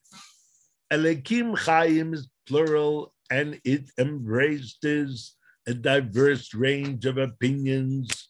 Elekim 0.92 1.56
Chaim 1.56 2.16
is 2.16 2.28
plural 2.48 3.14
and 3.30 3.62
it 3.64 3.92
embraces 4.00 5.36
a 5.68 5.76
diverse 5.76 6.56
range 6.56 7.06
of 7.06 7.20
opinions 7.20 8.27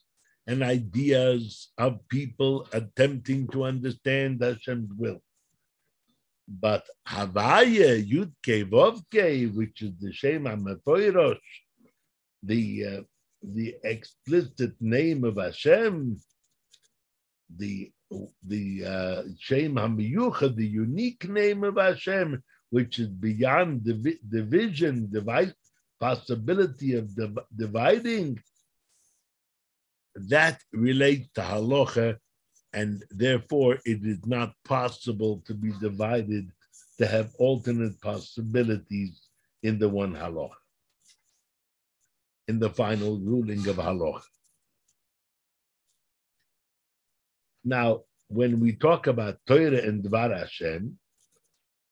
and 0.48 0.64
ideas 0.64 1.70
of 1.78 2.08
people 2.08 2.68
attempting 2.72 3.48
to 3.50 3.66
understand 3.66 4.42
Hashem's 4.42 4.92
will. 4.98 5.22
But 6.48 6.86
Havaya 7.08 8.02
Yudke 8.10 8.70
Vovke, 8.70 9.54
which 9.54 9.82
is 9.82 9.92
the 10.00 10.14
Shem 10.14 10.46
HaMefoirosh, 10.46 11.40
the 12.44 12.86
uh, 12.86 13.02
the 13.44 13.76
explicit 13.84 14.74
name 14.80 15.26
of 15.26 15.36
Hashem, 15.38 16.18
the 17.58 17.92
the 18.44 18.86
uh, 18.86 19.24
Hamiyucha, 19.50 20.56
the 20.56 20.66
unique 20.66 21.28
name 21.30 21.66
of 21.66 21.76
Hashem, 21.76 22.42
which 22.70 23.00
is 23.00 23.10
beyond 23.10 23.84
divi- 23.84 24.20
division, 24.30 25.10
divide, 25.12 25.54
possibility 26.00 26.94
of 26.96 27.14
div- 27.14 27.46
dividing, 27.56 28.40
that 30.18 30.62
relates 30.74 31.30
to 31.36 31.42
halacha, 31.42 32.18
and 32.74 33.04
therefore 33.12 33.76
it 33.86 34.04
is 34.04 34.26
not 34.26 34.54
possible 34.66 35.44
to 35.46 35.54
be 35.54 35.72
divided 35.80 36.52
to 36.98 37.08
have 37.08 37.34
alternate 37.38 38.00
possibilities 38.02 39.22
in 39.64 39.80
the 39.80 39.90
one 39.90 40.14
halacha 40.14 40.56
in 42.48 42.60
the 42.60 42.70
final 42.70 43.20
ruling 43.20 43.68
of 43.68 43.76
halacha. 43.76 44.22
Now, 47.64 48.04
when 48.30 48.60
we 48.60 48.74
talk 48.74 49.08
about 49.08 49.40
Torah 49.46 49.82
and 49.82 50.04
Dvar 50.04 50.38
Hashem, 50.38 50.98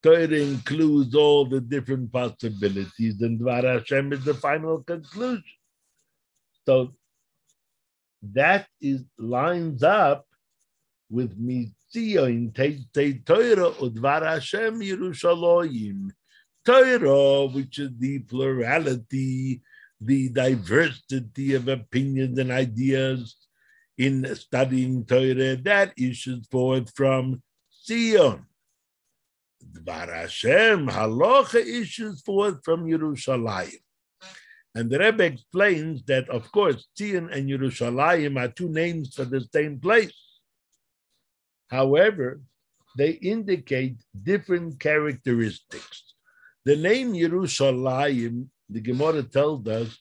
Torah 0.01 0.27
includes 0.27 1.15
all 1.15 1.45
the 1.45 1.59
different 1.59 2.11
possibilities, 2.11 3.21
and 3.21 3.39
Dvar 3.39 3.63
Hashem 3.63 4.13
is 4.13 4.23
the 4.23 4.33
final 4.33 4.83
conclusion. 4.83 5.43
So 6.65 6.95
that 8.33 8.67
is 8.81 9.03
lines 9.17 9.83
up 9.83 10.25
with 11.09 11.37
Mitzion 11.39 12.53
Te 12.55 13.19
Torah 13.19 13.71
Hashem 14.25 14.79
Yerushalayim. 14.81 16.11
Torah, 16.65 17.45
which 17.45 17.77
is 17.79 17.91
the 17.99 18.19
plurality 18.19 19.61
the 20.01 20.29
diversity 20.29 21.53
of 21.53 21.67
opinions 21.67 22.37
and 22.37 22.51
ideas 22.51 23.35
in 23.97 24.35
studying 24.35 25.05
Torah 25.05 25.55
that 25.55 25.93
issues 25.97 26.47
forth 26.47 26.91
from 26.95 27.41
Zion. 27.85 28.45
Dvar 29.71 30.13
Hashem, 30.13 30.87
halacha 30.87 31.65
issues 31.65 32.21
forth 32.21 32.63
from 32.63 32.85
Yerushalayim. 32.85 33.84
And 34.75 34.89
the 34.89 34.99
Rebbe 34.99 35.23
explains 35.23 36.03
that, 36.03 36.29
of 36.29 36.51
course, 36.51 36.87
Zion 36.97 37.29
and 37.31 37.49
Yerushalayim 37.49 38.37
are 38.37 38.49
two 38.49 38.69
names 38.69 39.15
for 39.15 39.23
the 39.25 39.41
same 39.53 39.79
place. 39.79 40.13
However, 41.69 42.41
they 42.97 43.11
indicate 43.11 43.97
different 44.23 44.79
characteristics. 44.79 46.13
The 46.65 46.75
name 46.75 47.13
Yerushalayim 47.13 48.49
the 48.69 48.81
Gemara 48.81 49.23
tells 49.23 49.67
us, 49.67 49.97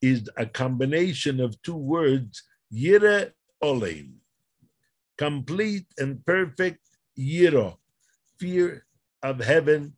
is 0.00 0.28
a 0.36 0.46
combination 0.46 1.40
of 1.40 1.60
two 1.62 1.76
words, 1.76 2.42
Yira 2.72 3.32
Olim, 3.62 4.20
complete 5.16 5.86
and 5.98 6.24
perfect 6.24 6.80
Yira, 7.18 7.76
fear 8.38 8.86
of 9.22 9.40
heaven, 9.40 9.94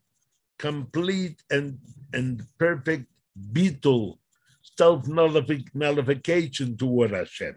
complete 0.59 1.43
and, 1.51 1.79
and 2.13 2.43
perfect 2.59 3.07
Bitul, 3.39 4.19
self 4.63 5.07
nullification 5.07 6.77
toward 6.77 7.13
Hashem. 7.13 7.57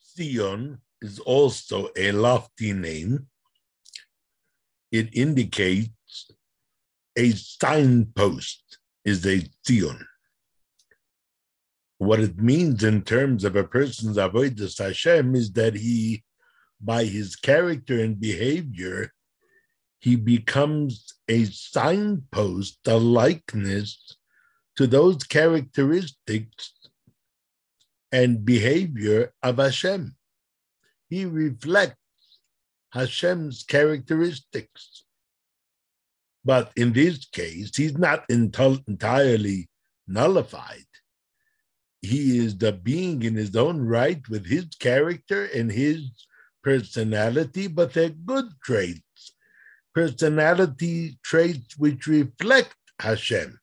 Sion 0.00 0.78
is 1.02 1.18
also 1.20 1.88
a 1.96 2.12
lofty 2.12 2.72
name. 2.72 3.26
It 4.90 5.14
indicates 5.14 6.30
a 7.16 7.30
signpost 7.30 8.78
is 9.04 9.24
a 9.24 9.40
tzion. 9.66 10.04
What 11.98 12.20
it 12.20 12.38
means 12.38 12.84
in 12.84 13.02
terms 13.02 13.44
of 13.44 13.56
a 13.56 13.64
person's 13.64 14.18
avodas 14.18 14.78
Hashem 14.78 15.34
is 15.34 15.52
that 15.52 15.74
he, 15.74 16.24
by 16.80 17.04
his 17.04 17.36
character 17.36 18.00
and 18.00 18.20
behavior, 18.20 19.12
he 19.98 20.16
becomes 20.16 21.15
a 21.28 21.44
signpost, 21.44 22.78
a 22.86 22.96
likeness 22.96 24.16
to 24.76 24.86
those 24.86 25.24
characteristics 25.24 26.72
and 28.12 28.44
behavior 28.44 29.32
of 29.42 29.58
Hashem. 29.58 30.14
He 31.08 31.24
reflects 31.24 31.96
Hashem's 32.92 33.62
characteristics. 33.62 35.04
But 36.44 36.70
in 36.76 36.92
this 36.92 37.26
case, 37.26 37.76
he's 37.76 37.98
not 37.98 38.24
entirely 38.28 39.68
nullified. 40.06 40.86
He 42.00 42.38
is 42.38 42.56
the 42.56 42.72
being 42.72 43.22
in 43.22 43.34
his 43.34 43.56
own 43.56 43.80
right 43.80 44.22
with 44.28 44.46
his 44.46 44.66
character 44.78 45.46
and 45.46 45.70
his 45.70 46.08
personality, 46.62 47.66
but 47.66 47.92
they're 47.92 48.10
good 48.10 48.46
traits, 48.62 49.00
personality 49.96 51.18
traits 51.24 51.78
which 51.78 52.06
reflect 52.06 52.76
Hashem. 53.00 53.58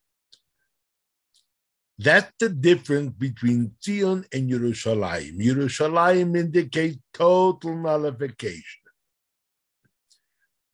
That's 2.00 2.34
the 2.39 2.50
difference 2.50 3.13
between 3.19 3.76
Zion 3.84 4.26
and 4.34 4.50
Yerushalayim. 4.50 5.38
Yerushalayim 5.38 6.36
indicates 6.36 6.98
total 7.13 7.76
nullification. 7.76 8.82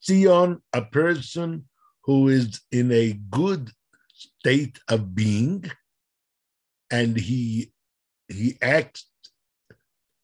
Zion, 0.02 0.62
a 0.72 0.82
person 0.82 1.68
who 2.06 2.30
is 2.30 2.62
in 2.72 2.90
a 2.94 3.20
good 3.30 3.70
state 4.14 4.80
of 4.88 5.14
being 5.14 5.70
and 6.90 7.18
he 7.18 7.74
he 8.30 8.58
acts 8.62 9.10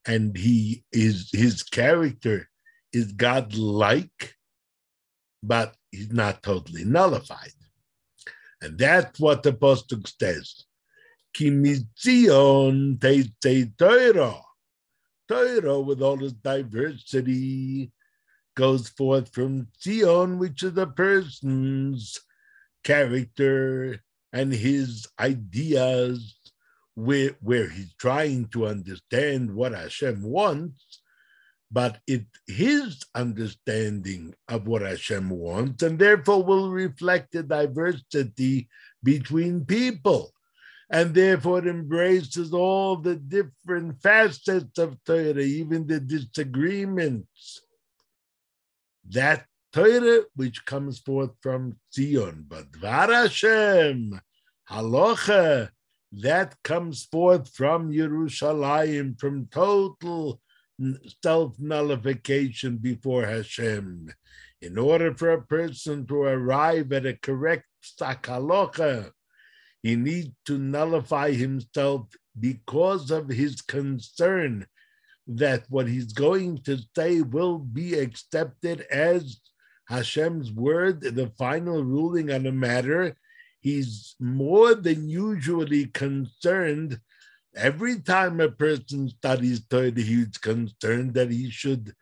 and 0.08 0.38
he 0.38 0.86
is 0.94 1.30
his 1.34 1.62
character 1.62 2.48
is 2.94 3.12
god-like 3.12 4.35
but 5.48 5.76
he's 5.92 6.12
not 6.12 6.42
totally 6.44 6.84
nullified 6.84 7.52
and 8.62 8.78
that's 8.78 9.20
what 9.20 9.44
the 9.44 9.54
pasuk 9.54 10.12
says 10.20 10.66
Kimitzion 11.36 13.02
te 13.02 13.30
te 13.42 13.72
Torah. 13.78 14.40
Torah 15.28 15.82
with 15.82 16.02
all 16.02 16.24
its 16.24 16.34
diversity 16.34 17.92
goes 18.56 18.88
forth 18.88 19.34
from 19.34 19.68
Zion, 19.82 20.40
which 20.40 20.64
is 20.64 20.78
a 20.78 20.88
person's 20.88 22.22
character 22.86 24.02
and 24.32 24.54
his 24.54 25.08
ideas, 25.20 26.38
where, 26.94 27.32
where 27.42 27.70
he's 27.70 27.94
trying 27.96 28.48
to 28.50 28.68
understand 28.68 29.54
what 29.54 29.74
Hashem 29.74 30.24
wants, 30.24 31.02
but 31.72 32.00
it 32.08 32.26
his 32.48 33.04
understanding 33.16 34.34
of 34.48 34.68
what 34.68 34.82
Hashem 34.82 35.30
wants, 35.30 35.84
and 35.84 35.98
therefore 35.98 36.44
will 36.44 36.70
reflect 36.70 37.32
the 37.32 37.44
diversity 37.44 38.70
between 39.04 39.66
people. 39.66 40.32
And 40.90 41.16
therefore 41.16 41.60
it 41.60 41.68
embraces 41.68 42.54
all 42.54 42.98
the 42.98 43.16
different 43.16 44.02
facets 44.02 44.78
of 44.78 45.04
Torah, 45.04 45.40
even 45.40 45.88
the 45.88 46.00
disagreements 46.00 47.62
that 49.10 49.46
Torah 49.74 50.22
which 50.36 50.66
comes 50.66 51.00
forth 51.00 51.32
from 51.42 51.78
Zion, 51.94 52.46
but 52.48 52.72
Dvar 52.72 53.12
Hashem, 53.12 54.22
Halacha, 54.70 55.70
that 56.14 56.56
comes 56.64 57.04
forth 57.04 57.54
from 57.54 57.92
Yerushalayim, 57.92 59.20
from 59.20 59.48
total 59.48 60.40
self 61.24 61.60
nullification 61.60 62.78
before 62.78 63.26
Hashem. 63.26 64.14
In 64.62 64.78
order 64.78 65.14
for 65.14 65.32
a 65.32 65.42
person 65.42 66.08
to 66.08 66.24
arrive 66.24 66.92
at 66.92 67.06
a 67.06 67.18
correct 67.18 67.66
psak 67.84 68.24
halocha, 68.24 69.12
he 69.84 69.96
needs 69.96 70.34
to 70.46 70.58
nullify 70.58 71.32
himself 71.32 72.08
because 72.40 73.12
of 73.12 73.30
his 73.30 73.62
concern 73.62 74.66
that 75.28 75.66
what 75.70 75.88
he's 75.88 76.14
going 76.14 76.58
to 76.64 76.80
say 76.96 77.22
will 77.22 77.60
be 77.60 77.94
accepted 77.96 78.82
as 78.92 79.40
Hashem's 79.88 80.52
word, 80.52 81.02
the 81.02 81.32
final 81.38 81.84
ruling 81.84 82.32
on 82.32 82.46
a 82.46 82.52
matter. 82.52 83.16
He's 83.62 84.16
more 84.20 84.76
than 84.76 85.10
usually 85.10 85.86
concerned. 85.88 87.00
Every 87.56 88.02
time 88.02 88.42
a 88.42 88.50
person 88.50 89.08
studies 89.10 89.66
Torah, 89.66 89.92
he's 89.92 90.38
concerned 90.38 91.14
that 91.14 91.32
he 91.32 91.50
should 91.50 91.94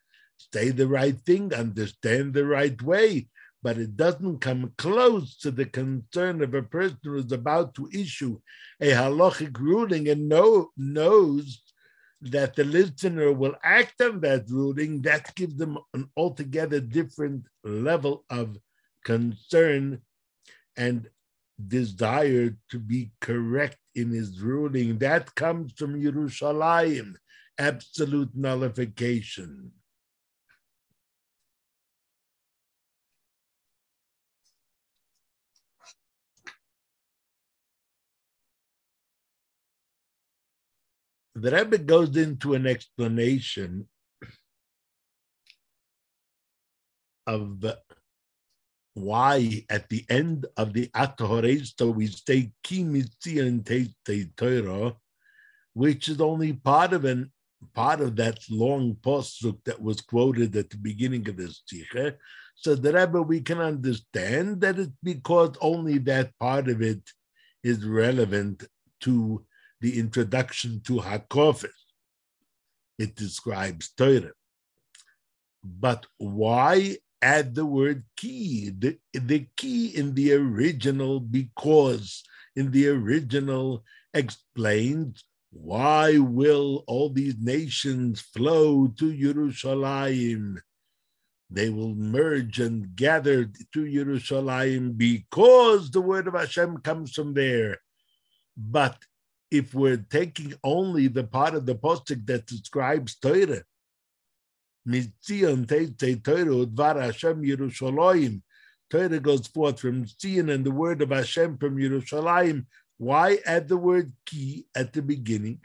say 0.52 0.70
the 0.70 0.88
right 0.88 1.18
thing, 1.26 1.54
understand 1.54 2.34
the 2.34 2.46
right 2.46 2.80
way, 2.82 3.28
but 3.62 3.78
it 3.78 3.96
doesn't 3.96 4.40
come 4.40 4.74
close 4.78 5.38
to 5.38 5.52
the 5.52 5.66
concern 5.66 6.42
of 6.42 6.54
a 6.56 6.64
person 6.64 6.98
who 7.04 7.16
is 7.16 7.32
about 7.32 7.76
to 7.76 7.88
issue 7.94 8.40
a 8.82 8.92
halachic 8.92 9.58
ruling 9.60 10.10
and 10.10 10.28
know, 10.28 10.72
knows 10.76 11.62
that 12.20 12.56
the 12.56 12.64
listener 12.64 13.32
will 13.32 13.56
act 13.64 14.02
on 14.02 14.22
that 14.22 14.50
ruling, 14.50 15.02
that 15.04 15.36
gives 15.36 15.56
them 15.58 15.78
an 15.94 16.10
altogether 16.18 16.80
different 16.80 17.46
level 17.64 18.26
of 18.30 18.58
concern 19.06 20.02
and 20.76 21.10
desire 21.68 22.56
to 22.70 22.80
be 22.80 23.12
correct 23.22 23.78
in 23.96 24.10
his 24.12 24.40
ruling. 24.40 24.98
That 24.98 25.36
comes 25.36 25.74
from 25.74 26.02
Yerushalayim, 26.02 27.16
absolute 27.58 28.36
nullification. 28.36 29.72
the 41.36 41.52
Rebbe 41.52 41.80
goes 41.80 42.16
into 42.16 42.54
an 42.54 42.68
explanation 42.68 43.88
of 47.26 47.60
why 48.94 49.66
at 49.70 49.90
the 49.90 50.06
end 50.10 50.46
of 50.58 50.74
the 50.74 50.88
Atohoresto 50.90 51.94
we 51.94 52.08
say 52.08 52.52
Ki 52.64 52.84
Mitzion 52.84 53.66
Torah, 54.36 54.96
which 55.74 56.10
is 56.10 56.22
only 56.22 56.54
part 56.54 56.94
of 56.94 57.06
an 57.06 57.32
part 57.74 58.02
of 58.02 58.16
that 58.18 58.40
long 58.50 58.96
postuk 58.96 59.58
that 59.64 59.82
was 59.82 60.02
quoted 60.02 60.56
at 60.56 60.70
the 60.70 60.78
beginning 60.78 61.28
of 61.30 61.38
this 61.38 61.64
tzich. 61.72 62.16
So 62.56 62.76
the 62.76 62.94
Rebbe, 62.94 63.22
we 63.22 63.42
can 63.42 63.60
understand 63.60 64.62
that 64.62 64.78
it's 64.78 64.92
because 65.02 65.56
only 65.62 65.98
that 66.00 66.38
part 66.40 66.68
of 66.70 66.82
it 66.82 67.02
is 67.64 67.86
relevant 67.86 68.66
to 69.02 69.46
the 69.82 70.00
introduction 70.00 70.82
to 70.86 70.94
Hakofis. 70.94 71.70
It 73.00 73.16
describes 73.16 73.90
Torah. 73.98 74.34
But 75.64 76.06
why 76.18 76.98
add 77.24 77.56
the 77.56 77.66
word 77.66 78.04
key? 78.18 78.70
The, 78.70 79.00
the 79.14 79.48
key 79.56 79.96
in 79.96 80.14
the 80.14 80.34
original, 80.34 81.22
because 81.22 82.24
in 82.56 82.72
the 82.72 82.90
original 82.90 83.84
explains 84.14 85.24
why 85.52 86.18
will 86.18 86.84
all 86.88 87.10
these 87.10 87.38
nations 87.40 88.22
flow 88.22 88.88
to 89.00 89.16
Jerusalem? 89.16 90.62
They 91.50 91.70
will 91.70 91.94
merge 91.94 92.60
and 92.60 92.96
gather 92.96 93.46
to 93.46 93.92
Jerusalem 93.92 94.94
because 94.94 95.92
the 95.92 96.02
word 96.02 96.28
of 96.28 96.34
Hashem 96.34 96.78
comes 96.80 97.14
from 97.14 97.36
there. 97.36 97.78
But 98.58 98.98
if 99.52 99.76
we're 99.76 100.06
taking 100.10 100.56
only 100.64 101.08
the 101.08 101.24
part 101.24 101.54
of 101.54 101.68
the 101.68 101.76
postic 101.76 102.26
that 102.26 102.48
describes 102.48 103.16
Torah, 103.16 103.64
Mitzion 104.88 105.66
Teitei 105.66 106.24
Torah 106.24 106.66
Udvar 106.66 107.02
Hashem 107.02 107.44
Yerushalayim. 107.44 108.42
Torah 108.90 109.20
goes 109.20 109.48
forth 109.48 109.80
from 109.80 110.06
Zion 110.06 110.50
and 110.50 110.66
the 110.66 110.72
word 110.72 111.02
of 111.02 111.10
Hashem 111.10 111.58
from 111.58 111.78
Yerushalayim. 111.78 112.66
Why 112.98 113.40
add 113.46 113.68
the 113.68 113.78
word 113.78 114.14
ki 114.26 114.66
at 114.76 114.94
the 114.94 115.02
beginning? 115.02 115.62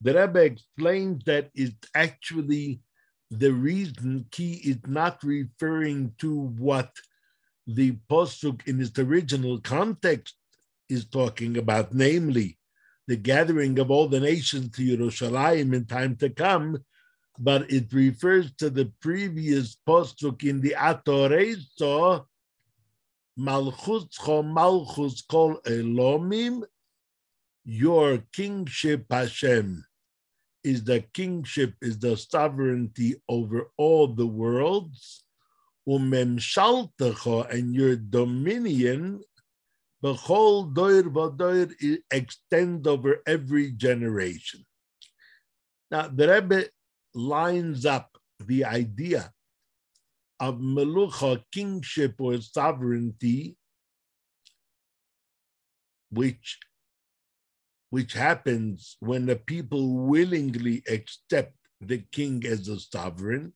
The 0.00 0.14
Rebbe 0.14 0.44
explains 0.44 1.24
that 1.24 1.50
it's 1.54 1.88
actually 1.94 2.80
the 3.30 3.52
reason 3.52 4.26
ki 4.30 4.60
is 4.64 4.78
not 4.86 5.22
referring 5.22 6.12
to 6.18 6.52
what 6.58 6.90
the 7.66 7.92
postuk 8.10 8.66
in 8.68 8.80
its 8.80 8.98
original 8.98 9.58
context 9.60 10.34
is 10.90 11.06
talking 11.06 11.56
about, 11.56 11.94
namely 11.94 12.58
the 13.06 13.16
gathering 13.16 13.78
of 13.78 13.90
all 13.90 14.08
the 14.08 14.20
nations 14.20 14.70
to 14.76 14.82
Yerushalayim 14.82 15.74
in 15.74 15.84
time 15.84 16.16
to 16.16 16.30
come, 16.30 16.78
but 17.38 17.70
it 17.70 17.92
refers 17.92 18.52
to 18.54 18.70
the 18.70 18.86
previous 19.00 19.76
postuk 19.86 20.44
in 20.44 20.60
the 20.60 20.74
Atorezo, 20.78 22.26
Malchus 23.36 24.06
Malchus 24.26 25.22
Kol 25.22 25.60
Olamim, 25.66 26.62
your 27.64 28.18
kingship 28.32 29.06
Hashem 29.10 29.84
is 30.62 30.84
the 30.84 31.00
kingship, 31.12 31.74
is 31.82 31.98
the 31.98 32.16
sovereignty 32.16 33.16
over 33.28 33.70
all 33.76 34.08
the 34.08 34.26
worlds, 34.26 35.24
umemshaltecha, 35.86 37.50
and 37.50 37.74
your 37.74 37.96
dominion 37.96 39.22
whole 40.12 40.64
doir 40.64 41.04
v'doir 41.04 41.72
extend 42.10 42.86
over 42.86 43.22
every 43.26 43.72
generation. 43.72 44.66
Now, 45.90 46.08
the 46.08 46.28
Rebbe 46.28 46.64
lines 47.14 47.86
up 47.86 48.10
the 48.38 48.66
idea 48.66 49.32
of 50.40 50.58
melucha, 50.58 51.42
kingship 51.52 52.16
or 52.18 52.38
sovereignty, 52.40 53.56
which, 56.10 56.58
which 57.88 58.12
happens 58.12 58.96
when 59.00 59.24
the 59.24 59.36
people 59.36 60.04
willingly 60.04 60.82
accept 60.86 61.54
the 61.80 61.98
king 62.12 62.44
as 62.44 62.68
a 62.68 62.78
sovereign. 62.78 63.54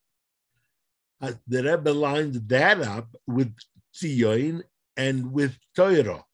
Uh, 1.21 1.33
the 1.47 1.63
Rebbe 1.63 1.91
lines 1.91 2.41
that 2.47 2.81
up 2.81 3.09
with 3.27 3.55
Tzion 3.93 4.63
and 4.97 5.33
with 5.33 5.59
Torah. 5.77 6.25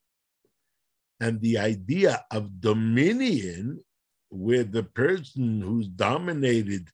And 1.21 1.41
the 1.41 1.59
idea 1.59 2.25
of 2.31 2.61
dominion, 2.61 3.85
where 4.31 4.65
the 4.65 4.83
person 4.83 5.61
who's 5.61 5.89
dominated 5.89 6.89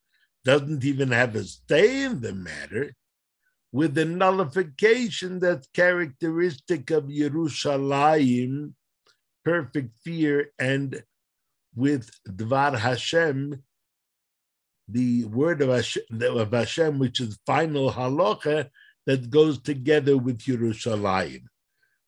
doesn't 0.44 0.84
even 0.84 1.10
have 1.10 1.36
a 1.36 1.44
say 1.44 2.04
in 2.04 2.20
the 2.20 2.34
matter, 2.34 2.94
with 3.72 3.94
the 3.94 4.04
nullification 4.04 5.38
that's 5.38 5.68
characteristic 5.68 6.90
of 6.90 7.04
Yerushalayim, 7.04 8.72
perfect 9.44 9.94
fear, 10.02 10.50
and 10.58 11.02
with 11.74 12.10
Dvar 12.28 12.78
Hashem, 12.78 13.62
the 14.88 15.24
word 15.24 15.62
of 15.62 15.68
Hashem, 15.70 16.02
of 16.20 16.52
Hashem, 16.52 16.98
which 16.98 17.20
is 17.20 17.38
final 17.46 17.92
halacha, 17.92 18.68
that 19.06 19.30
goes 19.30 19.60
together 19.60 20.18
with 20.18 20.40
Yerushalayim 20.40 21.44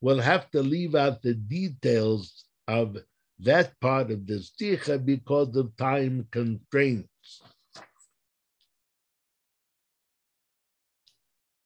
we'll 0.03 0.21
have 0.21 0.51
to 0.51 0.61
leave 0.61 0.95
out 0.95 1.23
the 1.23 1.33
details 1.33 2.45
of 2.67 2.99
that 3.39 3.79
part 3.81 4.11
of 4.11 4.27
the 4.27 4.35
sticha 4.35 5.03
because 5.03 5.57
of 5.57 5.75
time 5.77 6.27
constraints. 6.31 7.41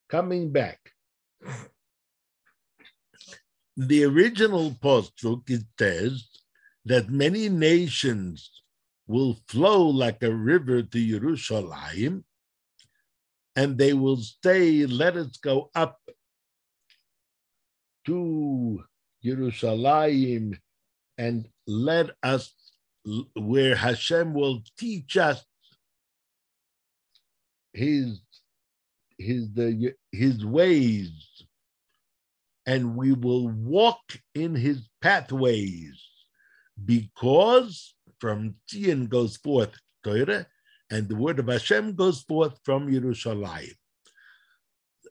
Coming 0.09 0.53
back, 0.53 0.79
the 3.77 4.05
original 4.05 4.71
postuk 4.83 5.51
it 5.51 5.65
says 5.79 6.29
that 6.85 7.09
many 7.09 7.49
nations 7.49 8.63
will 9.09 9.37
flow 9.49 9.89
like 9.89 10.23
a 10.23 10.33
river 10.33 10.83
to 10.83 11.09
Jerusalem, 11.09 12.25
and 13.57 13.79
they 13.79 13.93
will 13.93 14.21
say, 14.45 14.87
"Let 14.87 15.17
us 15.17 15.37
go 15.39 15.71
up 15.75 15.99
to 18.07 18.85
Jerusalem 19.23 20.59
and 21.19 21.49
let 21.67 22.11
us 22.23 22.53
where 23.35 23.77
Hashem 23.77 24.35
will 24.35 24.63
teach 24.79 25.17
us 25.17 25.45
his 27.73 28.21
his 29.19 29.53
the 29.53 29.95
his 30.13 30.45
ways, 30.45 31.13
and 32.67 32.97
we 32.97 33.13
will 33.13 33.49
walk 33.49 34.01
in 34.35 34.55
his 34.55 34.89
pathways, 35.01 36.03
because 36.85 37.95
from 38.19 38.57
Zion 38.71 39.07
goes 39.07 39.37
forth 39.37 39.75
Torah, 40.03 40.47
and 40.91 41.09
the 41.09 41.17
word 41.17 41.39
of 41.39 41.49
Hashem 41.49 41.95
goes 41.95 42.23
forth 42.23 42.59
from 42.65 42.89
Yerushalayim. 42.89 43.75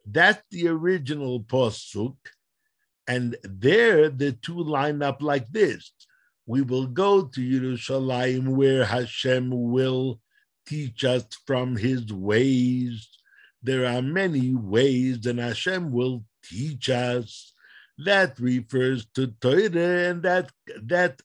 That's 0.05 0.43
the 0.51 0.67
original 0.67 1.43
pasuk, 1.43 2.17
and 3.07 3.37
there 3.43 4.09
the 4.09 4.31
two 4.31 4.61
line 4.63 5.01
up 5.01 5.21
like 5.21 5.47
this: 5.49 5.91
We 6.45 6.61
will 6.61 6.87
go 6.87 7.25
to 7.25 7.41
Yerushalayim, 7.41 8.49
where 8.49 8.85
Hashem 8.85 9.49
will 9.51 10.19
teach 10.65 11.03
us 11.03 11.25
from 11.45 11.75
His 11.75 12.11
ways. 12.11 13.07
There 13.61 13.85
are 13.85 14.01
many 14.01 14.53
ways, 14.53 15.25
and 15.25 15.39
Hashem 15.39 15.91
will 15.91 16.25
teach 16.43 16.89
us. 16.89 17.53
That 17.97 18.37
refers 18.39 19.05
to 19.15 19.27
Torah, 19.27 20.09
and 20.09 20.21
that 20.23 20.51
that 20.83 21.21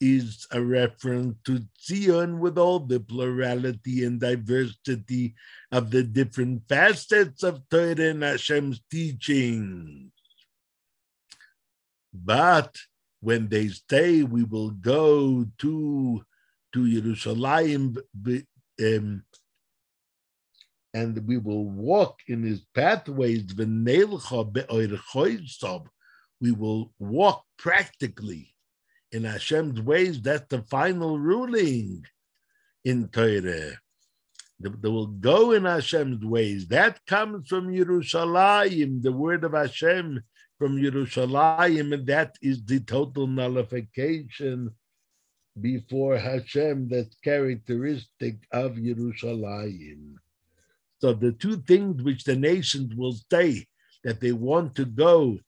is 0.00 0.46
a 0.50 0.60
reference 0.60 1.36
to 1.44 1.60
Zion 1.80 2.38
with 2.38 2.58
all 2.58 2.80
the 2.80 3.00
plurality 3.00 4.04
and 4.04 4.20
diversity 4.20 5.34
of 5.72 5.90
the 5.90 6.02
different 6.02 6.68
facets 6.68 7.42
of 7.42 7.62
Torah 7.70 8.10
and 8.10 8.22
Hashem's 8.22 8.82
teachings. 8.90 10.12
But 12.24 12.76
when 13.20 13.48
they 13.48 13.68
stay, 13.68 14.22
we 14.22 14.44
will 14.44 14.70
go 14.70 15.46
to 15.58 16.24
to 16.72 17.00
Jerusalem 17.00 17.96
um, 18.80 19.22
and 20.92 21.26
we 21.26 21.38
will 21.38 21.64
walk 21.64 22.20
in 22.26 22.42
his 22.42 22.62
pathways, 22.74 23.44
we 26.40 26.52
will 26.52 26.92
walk 26.98 27.44
practically 27.58 28.54
in 29.12 29.24
Hashem's 29.24 29.80
ways, 29.80 30.20
that's 30.20 30.46
the 30.48 30.62
final 30.62 31.18
ruling 31.18 32.04
in 32.84 33.08
Torah. 33.08 33.72
They 34.58 34.88
will 34.88 35.06
go 35.06 35.52
in 35.52 35.64
Hashem's 35.64 36.24
ways. 36.24 36.68
That 36.68 37.04
comes 37.06 37.48
from 37.48 37.68
Yerushalayim, 37.68 39.02
the 39.02 39.12
word 39.12 39.44
of 39.44 39.52
Hashem 39.52 40.22
from 40.58 40.76
Yerushalayim, 40.76 41.92
and 41.92 42.06
that 42.06 42.36
is 42.42 42.64
the 42.64 42.80
total 42.80 43.26
nullification 43.26 44.70
before 45.60 46.18
Hashem 46.18 46.88
that's 46.88 47.16
characteristic 47.22 48.36
of 48.52 48.72
Yerushalayim. 48.72 50.14
So 51.00 51.12
the 51.12 51.32
two 51.32 51.56
things 51.58 52.02
which 52.02 52.24
the 52.24 52.36
nations 52.36 52.94
will 52.94 53.16
say 53.30 53.66
that 54.04 54.20
they 54.20 54.32
want 54.32 54.74
to 54.76 54.84
go 54.84 55.38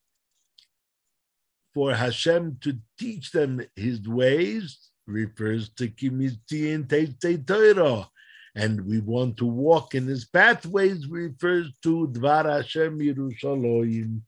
for 1.75 1.94
Hashem 1.94 2.59
to 2.62 2.79
teach 2.99 3.31
them 3.31 3.62
his 3.77 4.07
ways 4.09 4.90
refers 5.07 5.71
to 5.75 5.88
Kimitzion 5.88 6.87
Teitzei 6.87 7.47
Torah. 7.47 8.09
And 8.55 8.85
we 8.87 9.01
want 9.01 9.37
to 9.38 9.47
walk 9.47 9.94
in 9.94 10.07
his 10.07 10.25
pathways 10.25 11.07
refers 11.07 11.71
to 11.85 12.09
Dvar 12.09 12.44
Hashem 12.44 12.99
Yerushalayim. 12.99 14.23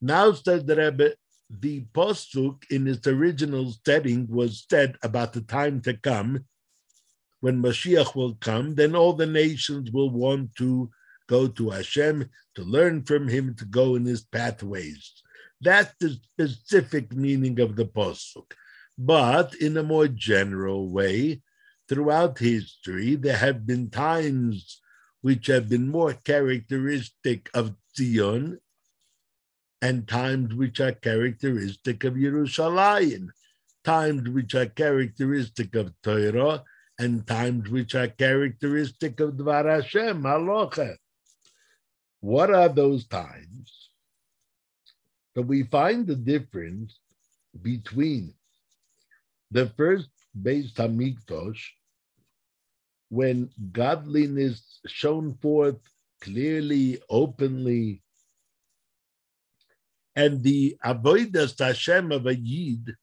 Now 0.00 0.32
says 0.32 0.64
the 0.64 0.76
Rebbe, 0.76 1.14
the 1.50 1.84
postuk 1.94 2.64
in 2.70 2.86
its 2.86 3.06
original 3.06 3.74
setting 3.84 4.26
was 4.28 4.66
said 4.68 4.96
about 5.02 5.32
the 5.32 5.42
time 5.42 5.80
to 5.82 5.94
come 5.94 6.44
when 7.44 7.62
Mashiach 7.62 8.14
will 8.14 8.36
come, 8.40 8.74
then 8.74 8.96
all 8.96 9.12
the 9.12 9.26
nations 9.26 9.90
will 9.90 10.08
want 10.08 10.56
to 10.56 10.90
go 11.26 11.46
to 11.46 11.68
Hashem, 11.68 12.30
to 12.54 12.62
learn 12.62 13.02
from 13.02 13.28
him, 13.28 13.54
to 13.56 13.66
go 13.66 13.96
in 13.96 14.06
his 14.06 14.24
pathways. 14.24 15.12
That's 15.60 15.92
the 16.00 16.18
specific 16.32 17.12
meaning 17.12 17.60
of 17.60 17.76
the 17.76 17.84
Pasuk. 17.84 18.52
But 18.96 19.54
in 19.56 19.76
a 19.76 19.82
more 19.82 20.08
general 20.08 20.88
way, 20.88 21.42
throughout 21.86 22.38
history, 22.38 23.16
there 23.16 23.36
have 23.36 23.66
been 23.66 23.90
times 23.90 24.80
which 25.20 25.46
have 25.48 25.68
been 25.68 25.88
more 25.90 26.14
characteristic 26.14 27.50
of 27.52 27.74
Zion 27.94 28.58
and 29.84 30.08
times 30.08 30.54
which 30.54 30.80
are 30.80 30.92
characteristic 30.92 32.04
of 32.04 32.14
Yerushalayim, 32.14 33.28
times 33.84 34.26
which 34.30 34.54
are 34.54 34.64
characteristic 34.64 35.74
of 35.74 35.92
Torah, 36.02 36.64
and 36.98 37.26
times 37.26 37.68
which 37.68 37.94
are 37.94 38.08
characteristic 38.08 39.20
of 39.20 39.34
Dvar 39.34 39.66
Hashem, 39.70 40.22
Halacha. 40.22 40.96
What 42.20 42.50
are 42.50 42.70
those 42.70 43.06
times? 43.06 43.90
So 45.34 45.42
we 45.42 45.64
find 45.64 46.06
the 46.06 46.16
difference 46.16 46.98
between 47.60 48.32
the 49.50 49.66
first 49.76 50.08
Beis 50.34 50.72
Hamikdash, 50.72 51.60
when 53.10 53.50
godliness 53.70 54.80
shone 54.86 55.36
forth 55.42 55.82
clearly, 56.22 57.02
openly, 57.10 58.00
and 60.16 60.42
the 60.42 60.76
avodas 60.84 61.58
Hashem 61.58 62.12
of 62.12 62.26
a 62.26 62.34
Yid 62.34 62.94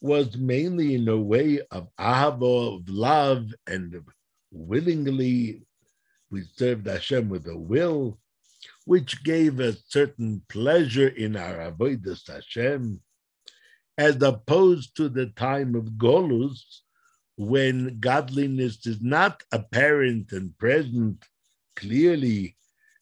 was 0.00 0.36
mainly 0.36 0.94
in 0.94 1.08
a 1.08 1.16
way 1.16 1.60
of 1.70 1.88
ahava, 1.98 2.76
of 2.76 2.88
love, 2.88 3.52
and 3.66 4.00
willingly 4.50 5.62
we 6.30 6.42
served 6.56 6.86
Hashem 6.86 7.28
with 7.28 7.46
a 7.46 7.56
will, 7.56 8.18
which 8.84 9.22
gave 9.24 9.60
a 9.60 9.76
certain 9.88 10.42
pleasure 10.48 11.08
in 11.08 11.36
our 11.36 11.70
avodas 11.70 12.26
Hashem, 12.26 13.00
as 13.96 14.20
opposed 14.22 14.96
to 14.96 15.08
the 15.08 15.26
time 15.26 15.74
of 15.74 15.84
Golus, 15.96 16.82
when 17.36 17.98
godliness 18.00 18.84
is 18.86 19.00
not 19.00 19.42
apparent 19.52 20.32
and 20.32 20.56
present 20.58 21.24
clearly, 21.76 22.56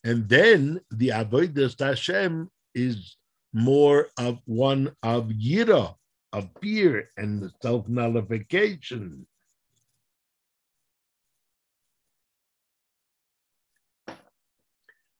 and 0.05 0.29
then 0.29 0.81
the 0.91 1.09
avodas 1.09 1.79
Hashem 1.79 2.51
is 2.75 3.17
more 3.57 4.09
of 4.19 4.39
one 4.45 4.95
of 5.03 5.29
yira, 5.29 5.95
of 6.35 6.47
fear 6.61 7.09
and 7.17 7.41
the 7.41 7.51
self 7.63 7.89
nullification. 7.89 9.27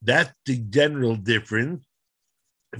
That's 0.03 0.31
the 0.45 0.57
general 0.57 1.15
difference 1.15 1.83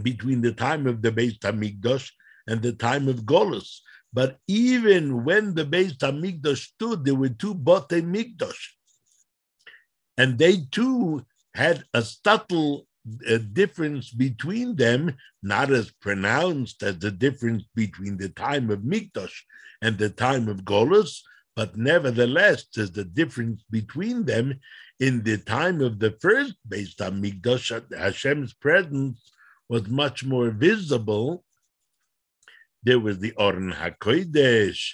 between 0.04 0.42
the 0.42 0.52
time 0.52 0.86
of 0.86 1.02
the 1.02 1.12
Beis 1.12 1.40
Hamikdash 1.40 2.12
and 2.46 2.62
the 2.62 2.74
time 2.74 3.08
of 3.08 3.26
Golus. 3.26 3.80
But 4.14 4.38
even 4.48 5.26
when 5.26 5.56
the 5.56 5.66
Beis 5.66 5.98
Hamikdash 5.98 6.68
stood, 6.76 7.04
there 7.04 7.16
were 7.16 7.30
two 7.30 7.56
Bote 7.56 7.90
Mikdash. 7.90 8.62
And 10.20 10.38
they 10.38 10.68
too 10.72 11.26
had 11.56 11.84
a 11.96 12.04
subtle 12.04 12.87
uh, 13.30 13.38
difference 13.54 14.12
between 14.12 14.76
them, 14.76 15.16
not 15.42 15.72
as 15.72 15.92
pronounced 15.92 16.84
as 16.84 17.00
the 17.00 17.12
difference 17.12 17.64
between 17.76 18.18
the 18.18 18.30
time 18.30 18.70
of 18.70 18.80
Mikdash 18.80 19.34
and 19.82 19.98
the 19.98 20.10
time 20.10 20.48
of 20.48 20.64
Golus, 20.64 21.22
but 21.56 21.76
nevertheless, 21.76 22.66
there's 22.76 22.92
the 22.92 23.04
difference 23.04 23.64
between 23.72 24.26
them 24.26 24.60
in 25.00 25.24
the 25.24 25.38
time 25.38 25.82
of 25.82 26.00
the 26.00 26.12
first 26.22 26.56
Beis 26.68 26.96
Hamikdash, 26.96 27.98
Hashem's 27.98 28.54
presence 28.54 29.32
was 29.70 29.88
much 29.88 30.24
more 30.24 30.50
visible. 30.50 31.44
There 32.84 33.00
was 33.00 33.20
the 33.20 33.34
Oren 33.34 33.74
HaKodesh, 33.74 34.94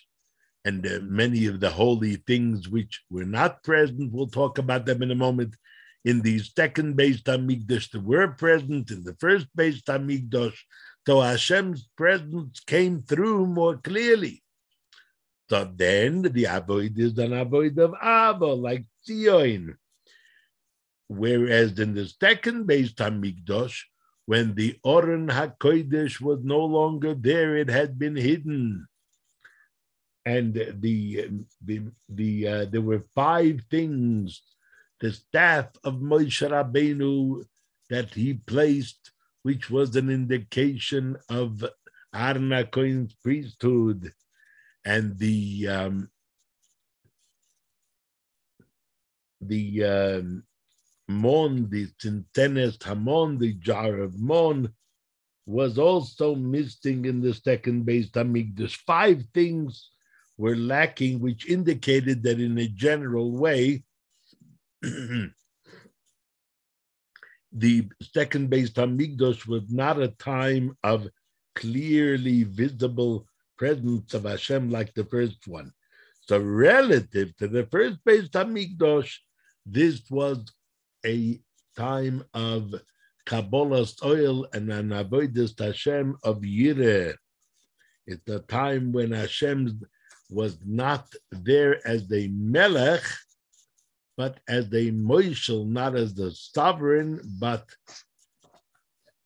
and 0.66 0.86
uh, 0.86 1.00
many 1.04 1.46
of 1.46 1.60
the 1.60 1.70
holy 1.70 2.16
things 2.16 2.68
which 2.68 3.02
were 3.10 3.26
not 3.26 3.64
present. 3.64 4.12
We'll 4.12 4.28
talk 4.28 4.58
about 4.58 4.86
them 4.86 5.04
in 5.04 5.12
a 5.12 5.16
moment. 5.16 5.56
In 6.06 6.22
the 6.22 6.40
second 6.40 6.98
Beis 6.98 7.24
Hamikdash, 7.24 7.92
they 7.92 8.00
were 8.00 8.28
present. 8.28 8.92
In 8.92 9.04
the 9.04 9.16
first 9.16 9.48
Beis 9.56 9.82
Hamikdash, 9.84 10.58
so 11.06 11.22
Hashem's 11.22 11.88
presence 11.96 12.60
came 12.62 13.02
through 13.02 13.48
more 13.48 13.78
clearly. 13.78 14.44
So 15.50 15.70
then 15.76 16.24
the 16.24 16.46
avoid 16.46 16.98
is 17.00 17.18
an 17.18 17.34
avoid 17.34 17.78
of 17.80 17.94
Ava, 18.02 18.54
like 18.54 18.86
Zion. 19.06 19.78
Whereas 21.08 21.78
in 21.80 21.94
the 21.94 22.08
second 22.08 22.68
Beis 22.68 22.94
Hamikdash, 22.96 23.84
when 24.26 24.56
the 24.56 24.80
Oren 24.84 25.28
HaKodesh 25.28 26.22
was 26.22 26.40
no 26.44 26.64
longer 26.66 27.14
there, 27.14 27.58
it 27.58 27.70
had 27.70 28.00
been 28.00 28.16
hidden. 28.16 28.88
And 30.26 30.54
the 30.54 31.30
the 31.62 31.82
the 32.08 32.48
uh, 32.48 32.66
there 32.66 32.82
were 32.82 33.04
five 33.14 33.62
things 33.70 34.42
the 35.00 35.12
staff 35.12 35.68
of 35.84 35.96
Moshe 35.96 36.48
Rabbeinu 36.48 37.44
that 37.90 38.14
he 38.14 38.34
placed, 38.34 39.12
which 39.44 39.70
was 39.70 39.96
an 39.96 40.10
indication 40.10 41.18
of 41.30 41.64
Aharon 42.14 42.70
HaKohen's 42.70 43.14
priesthood, 43.24 44.14
and 44.86 45.18
the 45.18 45.68
um, 45.68 46.10
the 49.42 49.84
um, 49.84 50.44
Mon, 51.08 51.70
the 51.70 51.88
Tintenes 52.02 52.82
Hamon, 52.84 53.38
the 53.38 53.54
jar 53.54 54.00
of 54.00 54.20
Mon, 54.20 54.74
was 55.46 55.78
also 55.78 56.36
missing 56.36 57.06
in 57.06 57.22
the 57.22 57.34
second 57.34 57.86
Beis 57.86 58.12
Hamikdash. 58.12 58.76
Five 58.88 59.26
things 59.34 59.90
were 60.38 60.56
lacking, 60.56 61.20
which 61.20 61.50
indicated 61.50 62.24
that 62.24 62.40
in 62.40 62.58
a 62.58 62.68
general 62.68 63.32
way, 63.32 63.84
the 67.54 67.88
second 68.14 68.50
Beis 68.50 68.74
Hamikdash 68.74 69.48
was 69.48 69.64
not 69.70 70.02
a 70.02 70.10
time 70.10 70.76
of 70.84 71.08
clearly 71.56 72.44
visible 72.44 73.26
presence 73.58 74.14
of 74.14 74.26
Hashem 74.26 74.70
like 74.70 74.94
the 74.94 75.06
first 75.06 75.48
one. 75.48 75.72
So 76.22 76.38
relative 76.40 77.36
to 77.38 77.48
the 77.48 77.66
first 77.68 78.04
Beis 78.06 78.30
Hamikdash, 78.30 79.14
this 79.66 80.02
was 80.10 80.52
a 81.06 81.40
time 81.78 82.26
of 82.34 82.74
kabbalas 83.26 84.04
ol 84.04 84.48
and 84.54 84.70
an 84.70 84.90
avodas 84.90 85.58
Hashem 85.58 86.18
of 86.24 86.42
Yireh. 86.42 87.16
It's 88.06 88.28
a 88.30 88.40
time 88.40 88.92
when 88.92 89.12
Hashem 89.12 89.80
was 90.30 90.58
not 90.66 91.08
there 91.32 91.86
as 91.88 92.12
a 92.12 92.28
melech, 92.28 93.04
but 94.16 94.40
as 94.48 94.66
a 94.68 94.92
moishel, 94.92 95.66
not 95.68 95.96
as 95.96 96.14
the 96.14 96.32
sovereign, 96.32 97.20
but 97.40 97.66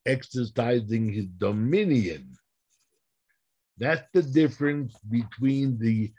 exercising 0.06 1.12
his 1.12 1.26
dominion. 1.26 2.38
That's 3.78 4.08
the 4.14 4.24
difference 4.24 4.96
between 5.10 5.78
the, 5.78 6.12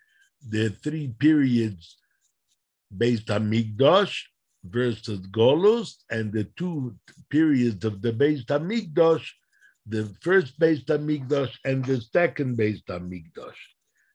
the 0.46 0.68
three 0.82 1.08
periods 1.18 1.96
based 2.96 3.30
on 3.30 3.50
Migdosh 3.50 4.16
versus 4.64 5.20
Golus 5.28 5.96
and 6.10 6.32
the 6.32 6.44
two 6.56 6.94
periods 7.30 7.84
of 7.84 8.02
the 8.02 8.12
Beis 8.12 8.44
Hamikdash, 8.44 9.26
the 9.86 10.14
first 10.20 10.58
Beis 10.60 10.84
Hamikdash 10.84 11.54
and 11.64 11.84
the 11.84 12.00
second 12.00 12.58
Beis 12.58 12.82
Hamikdash. 12.84 13.56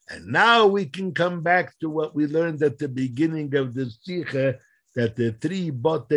And 0.10 0.28
now 0.28 0.68
we 0.68 0.86
can 0.86 1.14
come 1.14 1.42
back 1.42 1.78
to 1.80 1.90
what 1.90 2.14
we 2.14 2.28
learned 2.28 2.62
at 2.62 2.78
the 2.78 2.90
beginning 2.90 3.56
of 3.56 3.74
the 3.74 3.90
Sikha, 3.90 4.60
that 4.96 5.16
the 5.16 5.32
three 5.32 5.70
Bote 5.72 6.10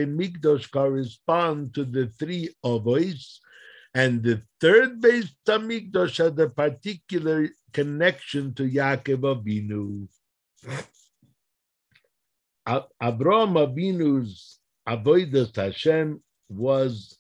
correspond 0.71 1.75
to 1.75 1.85
the 1.85 2.09
three 2.19 2.55
Ovois, 2.65 3.39
and 3.95 4.23
the 4.23 4.43
third 4.61 5.01
Beis 5.01 5.31
Hamikdash 5.47 6.19
had 6.23 6.39
a 6.39 6.51
particular 6.51 7.49
connection 7.73 8.53
to 8.55 8.69
Yaakov 8.69 9.23
Avinu. 9.23 10.09
Abraham 13.01 13.55
Avinu's 13.55 14.59
avodas 14.87 15.55
Hashem 15.55 16.21
was 16.49 17.17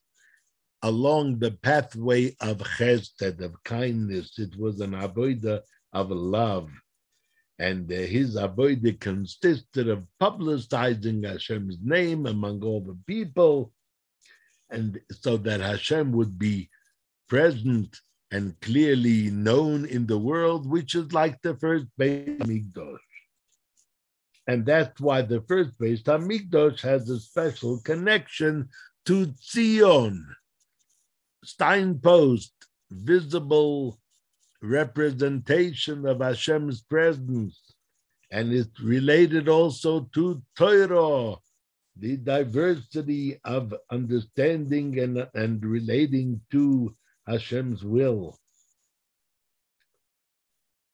along 0.82 1.38
the 1.38 1.52
pathway 1.52 2.36
of 2.40 2.58
chesed, 2.58 3.40
of 3.40 3.62
kindness. 3.64 4.38
It 4.38 4.56
was 4.58 4.80
an 4.80 4.90
avodah 4.90 5.62
of 5.96 6.10
love. 6.10 6.70
And 7.58 7.90
uh, 7.90 7.96
his 7.96 8.36
avodah 8.36 9.00
consisted 9.00 9.88
of 9.88 10.04
publicizing 10.20 11.26
Hashem's 11.26 11.78
name 11.82 12.26
among 12.26 12.62
all 12.62 12.82
the 12.82 12.98
people, 13.06 13.72
and 14.68 15.00
so 15.10 15.38
that 15.38 15.60
Hashem 15.60 16.12
would 16.12 16.38
be 16.38 16.68
present 17.28 17.98
and 18.30 18.60
clearly 18.60 19.30
known 19.30 19.86
in 19.86 20.06
the 20.06 20.18
world, 20.18 20.68
which 20.68 20.94
is 20.94 21.12
like 21.12 21.40
the 21.40 21.56
first 21.56 21.86
Beit 21.96 22.40
Mikdash. 22.40 22.98
And 24.46 24.66
that's 24.66 25.00
why 25.00 25.22
the 25.22 25.40
first 25.48 25.78
Beis, 25.78 26.02
Hamikdash, 26.02 26.80
has 26.80 27.08
a 27.08 27.18
special 27.18 27.80
connection 27.80 28.68
to 29.06 29.32
Zion, 29.40 30.26
signpost, 31.44 32.52
visible 32.90 33.98
representation 34.62 36.06
of 36.06 36.20
Hashem's 36.20 36.82
presence. 36.82 37.74
And 38.30 38.52
it's 38.52 38.80
related 38.80 39.48
also 39.48 40.08
to 40.14 40.42
Torah, 40.56 41.36
the 41.96 42.16
diversity 42.16 43.38
of 43.44 43.72
understanding 43.90 44.98
and, 44.98 45.26
and 45.34 45.64
relating 45.64 46.40
to 46.50 46.94
Hashem's 47.26 47.84
will. 47.84 48.38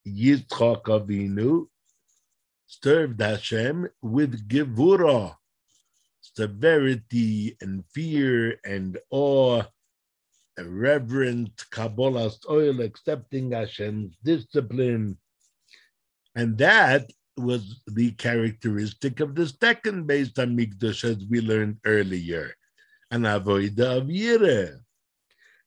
Yitzchak 0.06 0.84
Avinu 0.84 1.66
served 2.66 3.20
Hashem 3.20 3.88
with 4.00 4.48
gevura, 4.48 5.36
severity 6.20 7.56
and 7.60 7.84
fear 7.92 8.58
and 8.64 8.98
awe, 9.10 9.62
a 10.58 10.64
reverent 10.64 11.56
kabbalas 11.70 12.38
ol, 12.48 12.80
accepting 12.80 13.52
Hashem's 13.52 14.16
discipline. 14.22 15.16
And 16.34 16.58
that 16.58 17.10
was 17.36 17.80
the 17.86 18.12
characteristic 18.12 19.20
of 19.20 19.34
the 19.34 19.46
second 19.46 20.06
Beis 20.08 20.32
Hamikdash, 20.32 21.04
as 21.04 21.24
we 21.28 21.40
learned 21.40 21.78
earlier, 21.84 22.54
an 23.10 23.22
avodah 23.22 23.98
of 23.98 24.04
Yireh. 24.04 24.78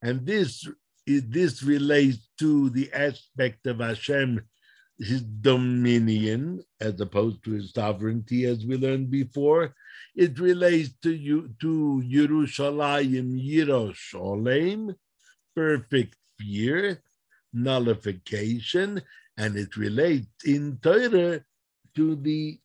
And 0.01 0.25
this, 0.25 0.67
this 1.07 1.63
relates 1.63 2.29
to 2.39 2.69
the 2.69 2.91
aspect 2.93 3.65
of 3.65 3.79
Hashem 3.79 4.41
his 4.97 5.21
dominion 5.21 6.63
as 6.79 6.99
opposed 7.01 7.43
to 7.43 7.51
his 7.51 7.71
sovereignty, 7.71 8.45
as 8.45 8.65
we 8.65 8.77
learned 8.77 9.11
before. 9.11 9.75
It 10.15 10.39
relates 10.39 10.93
to 11.03 11.13
you 11.13 11.53
to 11.61 12.03
Yerushalayim 12.05 13.35
Yerushalayim, 13.35 14.95
perfect 15.55 16.15
fear, 16.37 17.01
nullification, 17.53 19.01
and 19.37 19.57
it 19.57 19.75
relates 19.75 20.45
in 20.45 20.77
Torah 20.81 21.43
to 21.95 22.15
the 22.15 22.59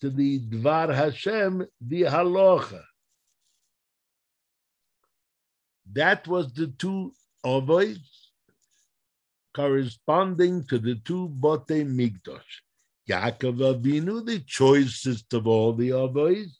to 0.00 0.10
the 0.10 0.40
Dvar 0.40 0.94
Hashem, 0.94 1.66
the 1.80 2.02
Halacha. 2.02 2.82
That 5.92 6.26
was 6.28 6.52
the 6.52 6.66
two 6.66 7.12
Ovois 7.44 7.98
corresponding 9.56 10.62
to 10.64 10.78
the 10.78 10.96
two 10.96 11.28
Bote 11.28 11.68
Migdosh. 11.98 12.54
Yaakov 13.08 13.56
Avinu, 13.72 14.24
the 14.24 14.40
choicest 14.40 15.32
of 15.32 15.46
all 15.46 15.72
the 15.72 15.90
Avos, 15.90 16.50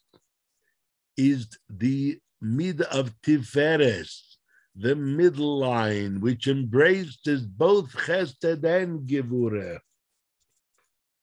is 1.15 1.47
the 1.69 2.19
mid 2.41 2.81
of 2.81 3.13
Tiferes, 3.21 4.37
the 4.75 4.95
middle 4.95 5.59
line, 5.59 6.19
which 6.21 6.47
embraces 6.47 7.45
both 7.45 7.91
Chesed 7.91 8.63
and 8.63 9.07
Gevurah, 9.07 9.79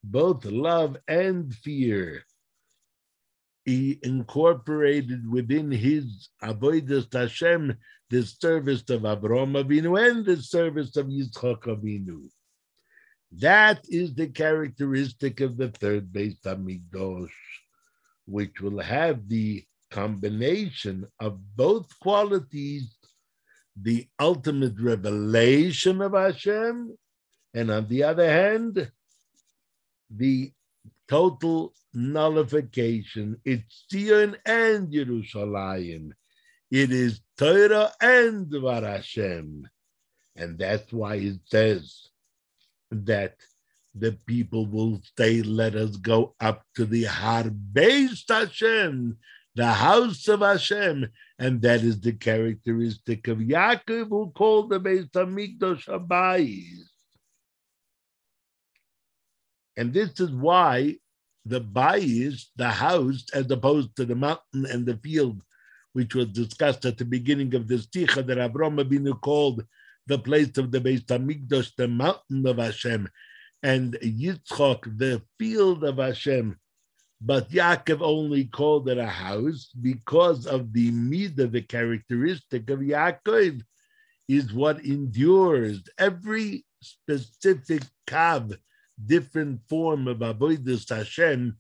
both 0.05 0.45
love 0.45 0.97
and 1.09 1.53
fear. 1.55 2.23
He 3.65 3.99
incorporated 4.03 5.29
within 5.29 5.71
his 5.71 6.29
Avodah 6.43 7.11
Hashem 7.13 7.75
the 8.11 8.23
service 8.23 8.83
of 8.91 9.03
Avraham 9.03 9.55
Avinu 9.63 9.99
and 9.99 10.25
the 10.25 10.37
service 10.37 10.97
of 10.97 11.07
Yitzchak 11.07 11.63
Avinu. 11.63 12.29
That 13.33 13.81
is 13.89 14.15
the 14.15 14.29
characteristic 14.29 15.41
of 15.41 15.57
the 15.57 15.71
third 15.71 16.13
Beis 16.13 16.41
Hamikdash, 16.43 17.33
which 18.27 18.61
will 18.61 18.81
have 18.81 19.29
the 19.29 19.65
combination 19.91 21.07
of 21.19 21.41
both 21.57 21.89
qualities, 22.01 22.97
the 23.81 24.07
ultimate 24.21 24.79
revelation 24.79 26.03
of 26.03 26.13
Hashem, 26.13 26.97
and 27.55 27.71
on 27.71 27.89
the 27.89 28.03
other 28.03 28.29
hand, 28.29 28.93
the 30.11 30.53
total 31.09 31.75
nullification. 31.93 33.41
It's 33.45 33.85
Zion 33.91 34.37
and 34.45 34.93
Yerushalayim. 34.93 36.11
It 36.71 36.91
is 36.91 37.21
Torah 37.39 37.93
and 38.01 38.47
Dvar 38.47 38.83
Hashem. 38.83 39.69
And 40.37 40.59
that's 40.59 40.93
why 40.93 41.17
it 41.17 41.39
says 41.45 42.09
that 42.91 43.37
the 43.95 44.19
people 44.27 44.67
will 44.67 45.01
say, 45.17 45.43
let 45.43 45.77
us 45.77 45.97
go 45.97 46.35
up 46.41 46.65
to 46.75 46.85
the 46.85 47.05
Har 47.05 47.45
Beis 47.45 48.25
Hashem, 48.29 49.17
the 49.55 49.67
house 49.67 50.27
of 50.27 50.41
Hashem. 50.41 51.07
And 51.39 51.63
that 51.63 51.83
is 51.83 52.01
the 52.01 52.13
characteristic 52.13 53.29
of 53.29 53.39
Yaakov, 53.39 54.09
who 54.09 54.33
called 54.35 54.71
the 54.71 54.81
Beis 54.81 55.09
Hamikdash 55.11 55.87
Habayis. 55.87 56.94
And 59.77 59.93
this 59.93 60.21
is 60.21 60.31
why 60.31 60.97
the 61.45 61.61
bayis, 61.61 62.47
the 62.57 62.71
house, 62.71 63.27
as 63.35 63.51
opposed 63.51 63.97
to 63.97 64.05
the 64.05 64.15
mountain 64.15 64.67
and 64.67 64.87
the 64.87 64.97
field, 64.97 65.43
which 65.93 66.15
was 66.15 66.29
discussed 66.29 66.85
at 66.85 66.99
the 66.99 67.05
beginning 67.05 67.55
of 67.55 67.69
the 67.69 67.79
Sikha 67.79 68.23
that 68.23 68.39
Avram 68.39 68.83
Avinu 68.83 69.21
called 69.21 69.65
the 70.07 70.19
place 70.19 70.57
of 70.59 70.71
the 70.71 70.81
Beis 70.81 71.05
Hamikdash, 71.05 71.73
the 71.77 71.89
mountain 71.89 72.47
of 72.47 72.59
Hashem, 72.59 73.09
and 73.63 73.95
Yitzchok, 74.03 74.99
the 74.99 75.23
field 75.39 75.85
of 75.85 75.97
Hashem, 75.97 76.59
But 77.21 77.51
Yaakov 77.51 78.03
only 78.03 78.45
called 78.45 78.89
it 78.89 78.99
a 78.99 79.07
house 79.07 79.71
because 79.81 80.47
of 80.47 80.73
the 80.73 80.91
midah, 80.93 81.51
the 81.51 81.63
characteristic 81.63 82.69
of 82.69 82.81
Yaakov 82.81 83.63
is 84.29 84.53
what 84.53 84.85
endures. 84.85 85.83
Every 85.97 86.67
specific 86.83 87.83
kav, 88.07 88.59
different 89.07 89.61
form 89.69 90.09
of 90.09 90.19
avodas 90.19 90.89
Hashem, 90.89 91.57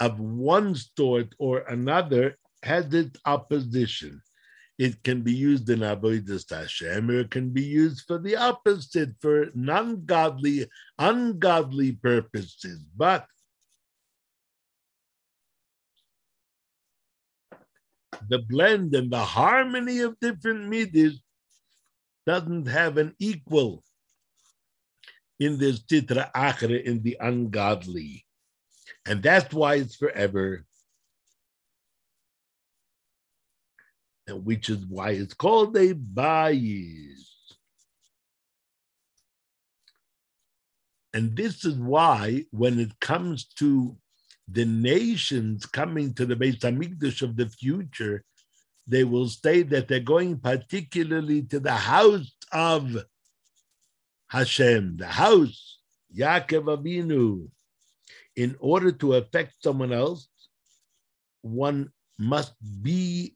of 0.00 0.18
one 0.20 0.74
sort 0.74 1.34
or 1.38 1.60
another, 1.60 2.36
has 2.62 2.92
its 2.94 3.18
opposition. 3.24 4.22
It 4.78 5.02
can 5.02 5.20
be 5.20 5.32
used 5.32 5.68
in 5.68 5.80
avodas 5.80 6.48
Hashem, 6.48 7.10
or 7.10 7.20
it 7.20 7.30
can 7.30 7.50
be 7.50 7.62
used 7.62 8.04
for 8.06 8.18
the 8.18 8.36
opposite, 8.36 9.10
for 9.20 9.48
non-godly, 9.54 10.66
ungodly 10.98 11.92
purposes. 11.92 12.84
But 12.96 13.26
the 18.28 18.38
blend 18.38 18.94
and 18.94 19.10
the 19.10 19.24
harmony 19.24 20.00
of 20.00 20.18
different 20.20 20.68
midas 20.68 21.20
doesn't 22.26 22.66
have 22.66 22.96
an 22.96 23.14
equal 23.18 23.82
in 25.40 25.58
this 25.58 25.80
sitra 25.80 26.30
achra 26.32 26.84
in 26.84 27.02
the 27.02 27.16
ungodly. 27.18 28.26
And 29.06 29.22
that's 29.22 29.52
why 29.52 29.76
it's 29.76 29.96
forever. 29.96 30.66
And 34.28 34.44
which 34.44 34.68
is 34.68 34.84
why 34.86 35.10
it's 35.10 35.34
called 35.34 35.76
a 35.76 35.94
bayis. 35.94 37.24
And 41.12 41.36
this 41.36 41.64
is 41.64 41.74
why, 41.74 42.44
when 42.52 42.78
it 42.78 43.00
comes 43.00 43.46
to 43.58 43.96
the 44.46 44.64
nations 44.64 45.66
coming 45.66 46.14
to 46.14 46.26
the 46.26 46.36
Beit 46.36 46.60
Hamikdash 46.60 47.22
of 47.22 47.36
the 47.36 47.48
future, 47.48 48.22
they 48.86 49.02
will 49.02 49.28
say 49.28 49.62
that 49.62 49.88
they're 49.88 50.00
going 50.00 50.38
particularly 50.38 51.42
to 51.42 51.58
the 51.58 51.72
house 51.72 52.32
of 52.52 52.96
Hashem, 54.30 54.96
the 54.96 55.08
house, 55.08 55.78
Yaakov 56.16 56.78
Avinu. 56.78 57.48
In 58.36 58.56
order 58.60 58.92
to 58.92 59.14
affect 59.14 59.54
someone 59.60 59.92
else, 59.92 60.28
one 61.42 61.90
must 62.16 62.54
be 62.80 63.34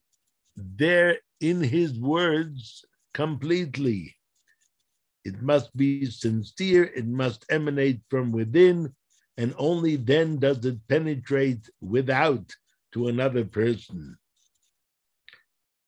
there 0.56 1.18
in 1.40 1.60
his 1.60 1.98
words 1.98 2.84
completely. 3.12 4.14
It 5.24 5.42
must 5.42 5.76
be 5.76 6.06
sincere, 6.06 6.84
it 6.84 7.06
must 7.06 7.44
emanate 7.50 8.00
from 8.08 8.30
within, 8.30 8.94
and 9.36 9.52
only 9.58 9.96
then 9.96 10.38
does 10.38 10.64
it 10.64 10.78
penetrate 10.86 11.68
without 11.80 12.54
to 12.92 13.08
another 13.08 13.44
person. 13.44 14.16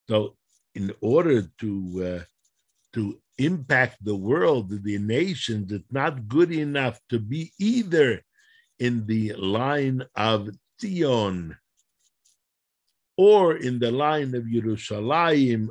So, 0.09 0.36
in 0.74 0.92
order 1.00 1.42
to 1.61 2.20
uh, 2.20 2.24
to 2.94 3.20
impact 3.39 3.97
the 4.03 4.16
world, 4.16 4.70
the 4.70 4.99
nations, 4.99 5.72
it's 5.72 5.93
not 5.93 6.28
good 6.28 6.53
enough 6.53 7.01
to 7.11 7.18
be 7.18 7.53
either 7.59 8.22
in 8.78 9.07
the 9.07 9.32
line 9.34 10.03
of 10.14 10.51
Zion 10.80 11.57
or 13.16 13.57
in 13.57 13.78
the 13.78 13.91
line 13.91 14.34
of 14.34 14.45
Yerushalayim, 14.45 15.68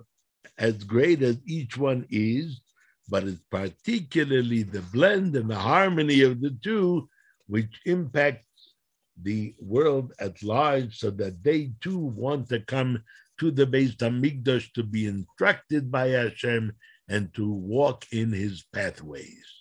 as 0.57 0.83
great 0.83 1.21
as 1.21 1.37
each 1.45 1.77
one 1.77 2.05
is, 2.09 2.61
but 3.07 3.23
it's 3.23 3.41
particularly 3.51 4.63
the 4.63 4.81
blend 4.81 5.35
and 5.35 5.49
the 5.49 5.55
harmony 5.55 6.21
of 6.21 6.41
the 6.41 6.57
two 6.63 7.07
which 7.47 7.79
impacts 7.85 8.73
the 9.21 9.53
world 9.59 10.13
at 10.19 10.41
large 10.41 10.97
so 10.97 11.09
that 11.09 11.43
they 11.43 11.71
too 11.81 11.99
want 11.99 12.49
to 12.49 12.59
come 12.61 13.01
to 13.39 13.51
the 13.51 13.65
Beis 13.65 13.95
Hamikdash 13.97 14.73
to 14.73 14.83
be 14.83 15.05
instructed 15.05 15.91
by 15.91 16.09
Hashem 16.09 16.73
and 17.07 17.33
to 17.33 17.51
walk 17.51 18.05
in 18.11 18.31
his 18.31 18.63
pathways. 18.73 19.54